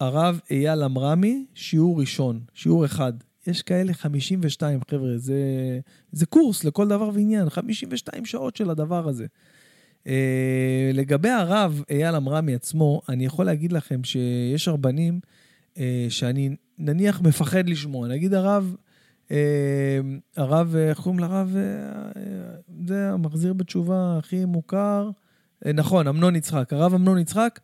הרב 0.00 0.40
אייל 0.50 0.82
עמרמי, 0.82 1.46
שיעור 1.54 2.00
ראשון, 2.00 2.40
שיעור 2.54 2.84
אחד. 2.84 3.12
יש 3.46 3.62
כאלה 3.62 3.94
52, 3.94 4.80
חבר'ה, 4.90 5.18
זה, 5.18 5.34
זה 6.12 6.26
קורס 6.26 6.64
לכל 6.64 6.88
דבר 6.88 7.10
ועניין, 7.14 7.50
52 7.50 8.24
שעות 8.24 8.56
של 8.56 8.70
הדבר 8.70 9.08
הזה. 9.08 9.26
Uh, 10.04 10.06
לגבי 10.94 11.28
הרב 11.28 11.82
אייל 11.90 12.14
עמרמי 12.14 12.54
עצמו, 12.54 13.02
אני 13.08 13.24
יכול 13.24 13.46
להגיד 13.46 13.72
לכם 13.72 14.04
שיש 14.04 14.68
רבנים 14.68 15.20
uh, 15.74 15.78
שאני 16.08 16.56
נניח 16.78 17.20
מפחד 17.20 17.68
לשמוע. 17.68 18.08
נגיד 18.08 18.34
הרב, 18.34 18.76
uh, 19.28 19.32
הרב, 20.36 20.76
איך 20.76 21.00
קוראים 21.00 21.18
לרב? 21.18 21.56
Uh, 21.56 22.18
זה 22.86 23.10
המחזיר 23.10 23.52
בתשובה 23.52 24.18
הכי 24.18 24.44
מוכר. 24.44 25.10
Uh, 25.64 25.72
נכון, 25.72 26.08
אמנון 26.08 26.36
יצחק. 26.36 26.72
הרב 26.72 26.94
אמנון 26.94 27.18
יצחק, 27.18 27.60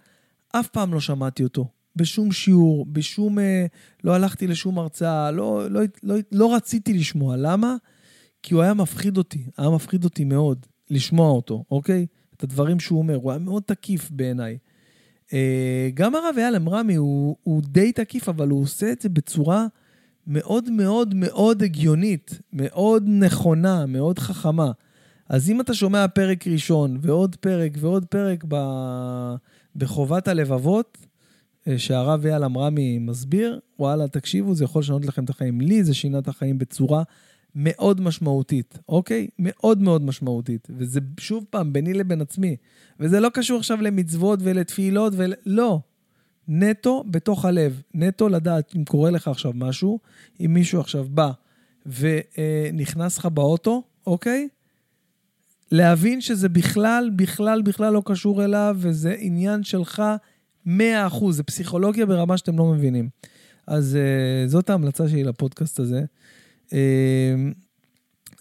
אף 0.52 0.68
פעם 0.68 0.94
לא 0.94 1.00
שמעתי 1.00 1.44
אותו. 1.44 1.77
בשום 1.98 2.32
שיעור, 2.32 2.86
בשום... 2.86 3.38
אה, 3.38 3.66
לא 4.04 4.14
הלכתי 4.14 4.46
לשום 4.46 4.78
הרצאה, 4.78 5.30
לא, 5.30 5.70
לא, 5.70 5.80
לא, 6.02 6.16
לא 6.32 6.54
רציתי 6.54 6.92
לשמוע. 6.92 7.36
למה? 7.36 7.76
כי 8.42 8.54
הוא 8.54 8.62
היה 8.62 8.74
מפחיד 8.74 9.16
אותי, 9.16 9.44
היה 9.58 9.70
מפחיד 9.70 10.04
אותי 10.04 10.24
מאוד 10.24 10.66
לשמוע 10.90 11.30
אותו, 11.30 11.64
אוקיי? 11.70 12.06
את 12.36 12.42
הדברים 12.42 12.80
שהוא 12.80 12.98
אומר, 12.98 13.14
הוא 13.14 13.30
היה 13.30 13.38
מאוד 13.38 13.62
תקיף 13.62 14.10
בעיניי. 14.10 14.58
אה, 15.32 15.90
גם 15.94 16.14
הרב 16.14 16.34
אייל 16.38 16.56
אמרמי 16.56 16.94
הוא, 16.94 17.36
הוא 17.42 17.62
די 17.62 17.92
תקיף, 17.92 18.28
אבל 18.28 18.48
הוא 18.48 18.62
עושה 18.62 18.92
את 18.92 19.00
זה 19.02 19.08
בצורה 19.08 19.66
מאוד 20.26 20.70
מאוד 20.70 21.14
מאוד 21.14 21.62
הגיונית, 21.62 22.40
מאוד 22.52 23.04
נכונה, 23.06 23.86
מאוד 23.86 24.18
חכמה. 24.18 24.70
אז 25.28 25.50
אם 25.50 25.60
אתה 25.60 25.74
שומע 25.74 26.08
פרק 26.08 26.46
ראשון 26.46 26.98
ועוד 27.02 27.36
פרק 27.36 27.72
ועוד 27.78 28.04
פרק 28.04 28.44
ב... 28.48 28.56
בחובת 29.76 30.28
הלבבות, 30.28 30.98
שהרב 31.76 32.26
אייל 32.26 32.44
עמרמי 32.44 32.98
מסביר, 32.98 33.60
וואלה, 33.78 34.08
תקשיבו, 34.08 34.54
זה 34.54 34.64
יכול 34.64 34.80
לשנות 34.80 35.04
לכם 35.04 35.24
את 35.24 35.30
החיים. 35.30 35.60
לי 35.60 35.84
זה 35.84 35.94
שינה 35.94 36.18
את 36.18 36.28
החיים 36.28 36.58
בצורה 36.58 37.02
מאוד 37.54 38.00
משמעותית, 38.00 38.78
אוקיי? 38.88 39.28
מאוד 39.38 39.82
מאוד 39.82 40.02
משמעותית. 40.02 40.68
וזה 40.70 41.00
שוב 41.20 41.44
פעם 41.50 41.72
ביני 41.72 41.94
לבין 41.94 42.20
עצמי. 42.20 42.56
וזה 43.00 43.20
לא 43.20 43.28
קשור 43.28 43.58
עכשיו 43.58 43.82
למצוות 43.82 44.38
ולתפילות 44.42 45.12
ול... 45.16 45.34
לא. 45.46 45.80
נטו 46.48 47.04
בתוך 47.10 47.44
הלב. 47.44 47.82
נטו 47.94 48.28
לדעת 48.28 48.76
אם 48.76 48.84
קורה 48.84 49.10
לך 49.10 49.28
עכשיו 49.28 49.52
משהו, 49.54 50.00
אם 50.40 50.54
מישהו 50.54 50.80
עכשיו 50.80 51.06
בא 51.10 51.30
ונכנס 51.86 53.18
לך 53.18 53.26
באוטו, 53.26 53.82
אוקיי? 54.06 54.48
להבין 55.72 56.20
שזה 56.20 56.48
בכלל, 56.48 57.10
בכלל, 57.16 57.62
בכלל 57.62 57.92
לא 57.92 58.02
קשור 58.04 58.44
אליו, 58.44 58.76
וזה 58.78 59.14
עניין 59.18 59.62
שלך 59.62 60.02
100 60.68 61.06
אחוז, 61.06 61.36
זה 61.36 61.42
פסיכולוגיה 61.42 62.06
ברמה 62.06 62.36
שאתם 62.36 62.58
לא 62.58 62.64
מבינים. 62.64 63.08
אז 63.66 63.98
uh, 63.98 64.50
זאת 64.50 64.70
ההמלצה 64.70 65.08
שלי 65.08 65.24
לפודקאסט 65.24 65.80
הזה. 65.80 66.02
Uh, 66.66 66.72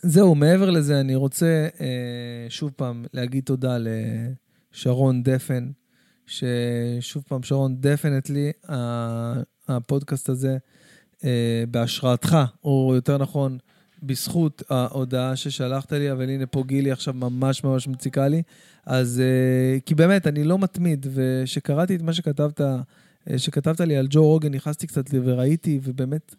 זהו, 0.02 0.36
מעבר 0.36 0.70
לזה, 0.70 1.00
אני 1.00 1.16
רוצה 1.16 1.68
uh, 1.74 1.80
שוב 2.50 2.72
פעם 2.76 3.06
להגיד 3.14 3.44
תודה 3.44 3.78
לשרון 4.74 5.24
דפן, 5.24 5.72
ששוב 6.26 7.24
פעם, 7.28 7.44
שרון, 7.44 7.76
דפנטלי, 7.80 8.52
הפודקאסט 9.68 10.30
הזה, 10.30 10.58
uh, 11.16 11.24
בהשראתך, 11.72 12.38
או 12.64 12.92
יותר 12.96 13.18
נכון, 13.18 13.58
בזכות 14.04 14.64
ההודעה 14.70 15.36
ששלחת 15.36 15.94
לי, 15.94 16.12
אבל 16.12 16.30
הנה 16.30 16.46
פה 16.46 16.64
גילי 16.68 16.92
עכשיו 16.92 17.14
ממש 17.14 17.64
ממש 17.64 17.88
מציקה 17.88 18.28
לי. 18.28 18.42
אז 18.86 19.22
uh, 19.22 19.82
כי 19.86 19.96
באמת, 19.96 20.28
אני 20.28 20.44
לא 20.44 20.60
מתמיד, 20.60 21.06
וכשקראתי 21.14 21.96
את 21.96 22.02
מה 22.02 22.14
שכתבת, 22.14 22.62
uh, 22.62 22.64
שכתבת 23.38 23.80
לי 23.80 23.98
על 23.98 24.08
ג'ו 24.10 24.24
רוגן, 24.24 24.54
נכנסתי 24.54 24.88
קצת 24.88 25.06
וראיתי, 25.12 25.80
ובאמת, 25.84 26.36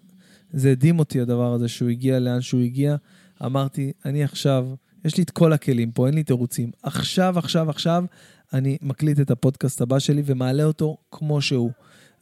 זה 0.52 0.70
הדהים 0.70 0.98
אותי 0.98 1.20
הדבר 1.20 1.52
הזה, 1.52 1.68
שהוא 1.68 1.88
הגיע 1.88 2.18
לאן 2.18 2.40
שהוא 2.40 2.60
הגיע. 2.60 2.96
אמרתי, 3.44 3.92
אני 4.04 4.24
עכשיו, 4.24 4.68
יש 5.04 5.16
לי 5.16 5.22
את 5.22 5.30
כל 5.30 5.52
הכלים 5.52 5.90
פה, 5.90 6.06
אין 6.06 6.14
לי 6.14 6.22
תירוצים. 6.22 6.70
עכשיו, 6.82 7.38
עכשיו, 7.38 7.70
עכשיו, 7.70 8.04
אני 8.52 8.78
מקליט 8.82 9.20
את 9.20 9.30
הפודקאסט 9.30 9.80
הבא 9.80 9.98
שלי 9.98 10.22
ומעלה 10.24 10.64
אותו 10.64 10.96
כמו 11.10 11.40
שהוא. 11.40 11.70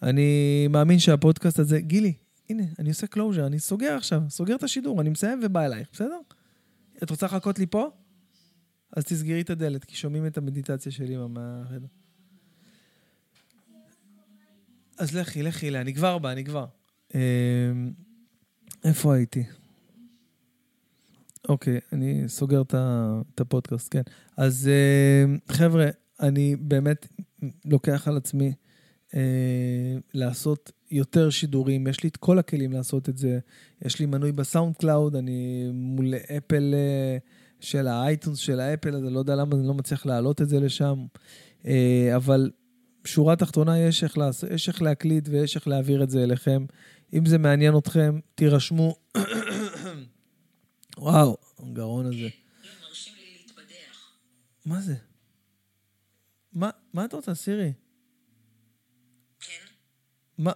אני 0.03 0.69
מאמין 0.71 0.99
שהפודקאסט 0.99 1.59
הזה, 1.59 1.81
גילי, 1.81 2.13
הנה, 2.51 2.63
אני 2.79 2.89
עושה 2.89 3.07
closure, 3.07 3.47
אני 3.47 3.59
סוגר 3.59 3.95
עכשיו, 3.97 4.23
סוגר 4.29 4.55
את 4.55 4.63
השידור, 4.63 5.01
אני 5.01 5.11
מסיים 5.11 5.41
ובא 5.43 5.67
אלייך, 5.67 5.89
בסדר? 5.93 6.19
את 7.03 7.11
רוצה 7.11 7.27
לחכות 7.27 7.59
לי 7.59 7.67
פה? 7.67 7.91
אז 8.93 9.05
תסגרי 9.05 9.41
את 9.41 9.51
הדלת, 9.51 9.85
כי 9.85 9.97
שומעים 9.97 10.27
את 10.27 10.39
המדיטציה 10.39 10.93
שלי 10.93 11.17
מהחדר. 11.17 11.87
אז 14.99 15.17
לכי, 15.17 15.43
לכי, 15.43 15.79
אני 15.79 15.95
כבר 15.95 16.19
בא, 16.19 16.33
אני 16.33 16.45
כבר. 16.45 16.67
אה, 17.15 17.21
איפה 18.85 19.15
הייתי? 19.15 19.45
אוקיי, 21.49 21.81
אני 21.93 22.25
סוגר 22.29 22.63
את 22.63 23.41
הפודקאסט, 23.41 23.93
כן. 23.93 24.03
אז 24.37 24.69
אה, 24.69 25.55
חבר'ה, 25.55 25.87
אני 26.21 26.57
באמת 26.57 27.07
לוקח 27.65 28.09
על 28.09 28.17
עצמי 28.17 28.53
אה, 29.15 29.97
לעשות 30.15 30.73
יותר 30.91 31.31
שידורים, 31.31 31.87
יש 31.87 32.03
לי 32.03 32.09
את 32.09 32.17
כל 32.17 32.39
הכלים 32.39 32.73
לעשות 32.73 33.09
את 33.09 33.19
זה. 33.19 33.39
יש 33.85 34.01
לי 34.01 34.07
מנוי 34.07 34.33
בסאונד 34.33 34.77
קלאוד, 34.77 35.17
אני 35.17 35.71
מול 35.73 36.15
אפל 36.15 36.75
אה, 36.75 37.19
של 37.61 37.87
ה 37.87 37.94
iTunes 37.94 38.39
של 38.39 38.61
האפל, 38.61 38.97
אז 38.97 39.05
אני 39.05 39.15
לא 39.15 39.19
יודע 39.19 39.37
למה 39.37 39.57
אני 39.57 39.69
לא 39.69 39.75
מצליח 39.75 40.07
להעלות 40.07 40.43
את 40.43 40.49
זה 40.49 40.61
לשם. 40.61 41.07
אה, 41.67 42.13
אבל 42.17 42.51
שורה 43.05 43.37
תחתונה, 43.37 43.79
יש 43.79 44.05
איך, 44.05 44.19
לעש... 44.19 44.43
יש 44.43 44.69
איך 44.69 44.83
להקליט 44.83 45.29
ויש 45.29 45.57
איך 45.57 45.69
להעביר 45.69 46.03
את 46.03 46.11
זה 46.11 46.23
אליכם. 46.23 46.65
אם 47.13 47.27
זה 47.27 47.39
מעניין 47.39 47.79
אתכם, 47.79 48.19
תירשמו. 48.35 48.97
וואו, 50.99 51.37
הגרון 51.59 52.07
הזה. 52.07 52.29
מה 54.67 54.81
זה? 54.81 54.95
מה, 56.53 56.71
מה 56.93 57.05
את 57.05 57.13
רוצה, 57.13 57.35
סירי? 57.35 57.73
כן. 59.41 59.67
מה, 60.39 60.53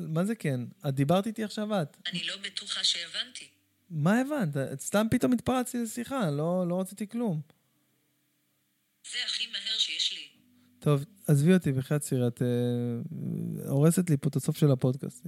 מה 0.00 0.24
זה 0.24 0.34
כן? 0.34 0.60
את 0.88 0.94
דיברת 0.94 1.26
איתי 1.26 1.44
עכשיו 1.44 1.82
את. 1.82 1.96
אני 2.06 2.24
לא 2.24 2.36
בטוחה 2.36 2.84
שהבנתי. 2.84 3.48
מה 3.90 4.20
הבנת? 4.20 4.56
את 4.56 4.80
סתם 4.80 5.06
פתאום 5.10 5.32
התפרצתי 5.32 5.78
לשיחה, 5.78 6.30
לא, 6.30 6.68
לא 6.68 6.80
רציתי 6.80 7.08
כלום. 7.08 7.40
זה 9.12 9.18
הכי 9.26 9.46
מהר 9.46 9.78
שיש 9.78 10.12
לי. 10.12 10.28
טוב, 10.78 11.04
עזבי 11.28 11.54
אותי, 11.54 11.72
בחייאת 11.72 12.02
סירי, 12.02 12.26
את 12.26 12.42
אה, 12.42 12.46
הורסת 13.68 14.10
לי 14.10 14.16
פה 14.16 14.28
את 14.28 14.36
הסוף 14.36 14.56
של 14.56 14.70
הפודקאסט. 14.70 15.26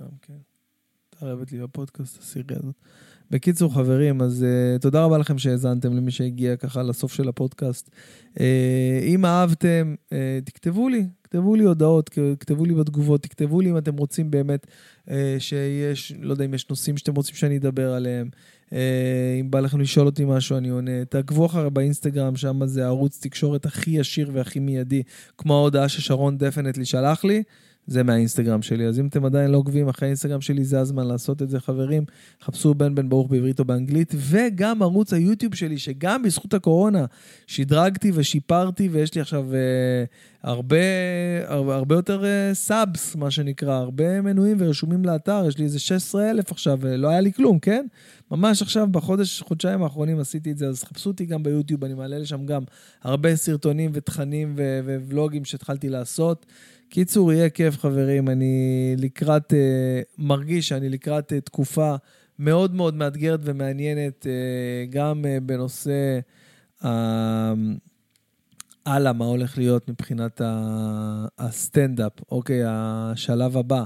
גם 0.00 0.18
כן. 0.22 0.38
מתערבת 1.08 1.52
לי 1.52 1.58
בפודקאסט, 1.58 2.18
הסירי 2.18 2.56
הזאת. 2.56 2.76
בקיצור, 3.32 3.74
חברים, 3.74 4.22
אז 4.22 4.46
uh, 4.76 4.78
תודה 4.78 5.04
רבה 5.04 5.18
לכם 5.18 5.38
שהאזנתם 5.38 5.96
למי 5.96 6.10
שהגיע 6.10 6.56
ככה 6.56 6.82
לסוף 6.82 7.12
של 7.12 7.28
הפודקאסט. 7.28 7.90
Uh, 8.34 8.38
אם 9.02 9.24
אהבתם, 9.24 9.94
uh, 10.04 10.12
תכתבו 10.44 10.88
לי, 10.88 11.06
תכתבו 11.22 11.54
לי 11.54 11.64
הודעות, 11.64 12.10
תכתבו 12.38 12.64
לי 12.64 12.74
בתגובות, 12.74 13.22
תכתבו 13.22 13.60
לי 13.60 13.70
אם 13.70 13.78
אתם 13.78 13.96
רוצים 13.96 14.30
באמת 14.30 14.66
uh, 15.08 15.10
שיש, 15.38 16.12
לא 16.20 16.32
יודע 16.32 16.44
אם 16.44 16.54
יש 16.54 16.70
נושאים 16.70 16.96
שאתם 16.96 17.14
רוצים 17.14 17.34
שאני 17.34 17.56
אדבר 17.56 17.92
עליהם. 17.92 18.28
Uh, 18.68 18.72
אם 19.40 19.50
בא 19.50 19.60
לכם 19.60 19.80
לשאול 19.80 20.06
אותי 20.06 20.24
משהו, 20.24 20.56
אני 20.56 20.68
עונה. 20.68 21.04
תעקבו 21.04 21.46
אחרי 21.46 21.70
באינסטגרם, 21.70 22.36
שם 22.36 22.66
זה 22.66 22.86
ערוץ 22.86 23.18
תקשורת 23.22 23.66
הכי 23.66 23.90
ישיר 23.90 24.30
והכי 24.32 24.58
מיידי, 24.58 25.02
כמו 25.38 25.54
ההודעה 25.54 25.88
ששרון 25.88 26.38
דפנטלי 26.38 26.84
שלח 26.84 27.24
לי. 27.24 27.42
זה 27.86 28.02
מהאינסטגרם 28.02 28.62
שלי. 28.62 28.86
אז 28.86 29.00
אם 29.00 29.06
אתם 29.06 29.24
עדיין 29.24 29.50
לא 29.50 29.56
עוקבים 29.56 29.88
אחרי 29.88 30.08
האינסטגרם 30.08 30.40
שלי, 30.40 30.64
זה 30.64 30.80
הזמן 30.80 31.06
לעשות 31.06 31.42
את 31.42 31.50
זה, 31.50 31.60
חברים. 31.60 32.04
חפשו 32.42 32.74
בן 32.74 32.94
בן 32.94 33.08
ברוך 33.08 33.30
בעברית 33.30 33.60
או 33.60 33.64
באנגלית, 33.64 34.14
וגם 34.16 34.82
ערוץ 34.82 35.12
היוטיוב 35.12 35.54
שלי, 35.54 35.78
שגם 35.78 36.22
בזכות 36.22 36.54
הקורונה 36.54 37.04
שדרגתי 37.46 38.12
ושיפרתי, 38.14 38.88
ויש 38.88 39.14
לי 39.14 39.20
עכשיו 39.20 39.54
אה, 39.54 40.04
הרבה, 40.42 40.76
הרבה, 41.46 41.74
הרבה 41.74 41.94
יותר 41.94 42.24
אה, 42.24 42.54
subs, 42.54 43.16
מה 43.16 43.30
שנקרא, 43.30 43.74
הרבה 43.74 44.20
מנויים 44.20 44.56
ורשומים 44.60 45.04
לאתר, 45.04 45.44
יש 45.48 45.58
לי 45.58 45.64
איזה 45.64 45.78
16 45.78 46.30
אלף 46.30 46.52
עכשיו, 46.52 46.78
ולא 46.80 47.08
היה 47.08 47.20
לי 47.20 47.32
כלום, 47.32 47.58
כן? 47.58 47.86
ממש 48.30 48.62
עכשיו, 48.62 48.86
בחודש, 48.90 49.40
חודשיים 49.40 49.82
האחרונים 49.82 50.20
עשיתי 50.20 50.50
את 50.50 50.58
זה, 50.58 50.68
אז 50.68 50.84
חפשו 50.84 51.10
אותי 51.10 51.26
גם 51.26 51.42
ביוטיוב, 51.42 51.84
אני 51.84 51.94
מעלה 51.94 52.18
לשם 52.18 52.46
גם 52.46 52.62
הרבה 53.02 53.36
סרטונים 53.36 53.90
ותכנים 53.94 54.56
וולוגים 55.08 55.44
שהתחלתי 55.44 55.88
לעשות. 55.88 56.46
קיצור, 56.92 57.32
יהיה 57.32 57.50
כיף, 57.50 57.78
חברים. 57.78 58.28
אני 58.28 58.94
לקראת, 58.98 59.52
uh, 59.52 59.56
מרגיש 60.18 60.68
שאני 60.68 60.88
לקראת 60.88 61.32
uh, 61.32 61.40
תקופה 61.40 61.94
מאוד 62.38 62.74
מאוד 62.74 62.94
מאתגרת 62.94 63.40
ומעניינת, 63.42 64.26
uh, 64.26 64.90
גם 64.90 65.24
בנושא 65.42 66.18
uh, 66.82 66.86
הלאה, 68.86 69.12
מה 69.12 69.24
הולך 69.24 69.58
להיות 69.58 69.88
מבחינת 69.88 70.40
הסטנדאפ, 71.38 72.12
אוקיי, 72.30 72.62
השלב 72.66 73.56
הבא, 73.56 73.84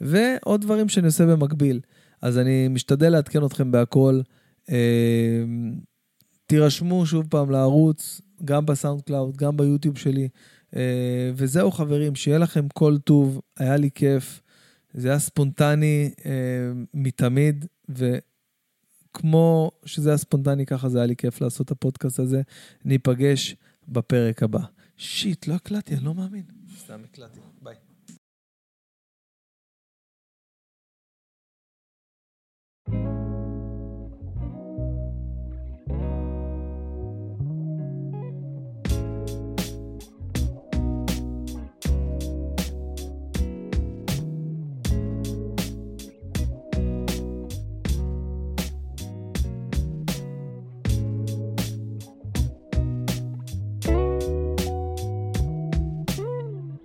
ועוד 0.00 0.60
דברים 0.60 0.88
שאני 0.88 1.06
עושה 1.06 1.26
במקביל. 1.26 1.80
אז 2.22 2.38
אני 2.38 2.68
משתדל 2.68 3.08
לעדכן 3.08 3.44
אתכם 3.44 3.70
בהכל. 3.70 4.20
תירשמו 6.46 7.06
שוב 7.06 7.26
פעם 7.30 7.50
לערוץ, 7.50 8.20
גם 8.44 8.66
בסאונד 8.66 9.02
קלאוד, 9.02 9.36
גם 9.36 9.56
ביוטיוב 9.56 9.98
שלי. 9.98 10.28
אה, 10.76 11.30
וזהו 11.34 11.70
חברים, 11.70 12.14
שיהיה 12.14 12.38
לכם 12.38 12.68
כל 12.68 12.98
טוב, 12.98 13.40
היה 13.56 13.76
לי 13.76 13.90
כיף. 13.90 14.42
זה 14.94 15.08
היה 15.08 15.18
ספונטני 15.18 16.10
אה, 16.26 16.30
מתמיד, 16.94 17.66
וכמו 17.88 19.70
שזה 19.84 20.10
היה 20.10 20.16
ספונטני, 20.16 20.66
ככה 20.66 20.88
זה 20.88 20.98
היה 20.98 21.06
לי 21.06 21.16
כיף 21.16 21.40
לעשות 21.40 21.66
את 21.66 21.70
הפודקאסט 21.70 22.18
הזה. 22.18 22.42
ניפגש 22.84 23.56
בפרק 23.88 24.42
הבא. 24.42 24.60
shit, 24.96 25.46
לא 25.46 25.54
הקלטתי, 25.54 25.94
אני 25.94 26.04
לא 26.04 26.14
מאמין. 26.14 26.44
סתם 26.78 27.00
הקלטתי, 27.04 27.40
ביי. 27.62 27.85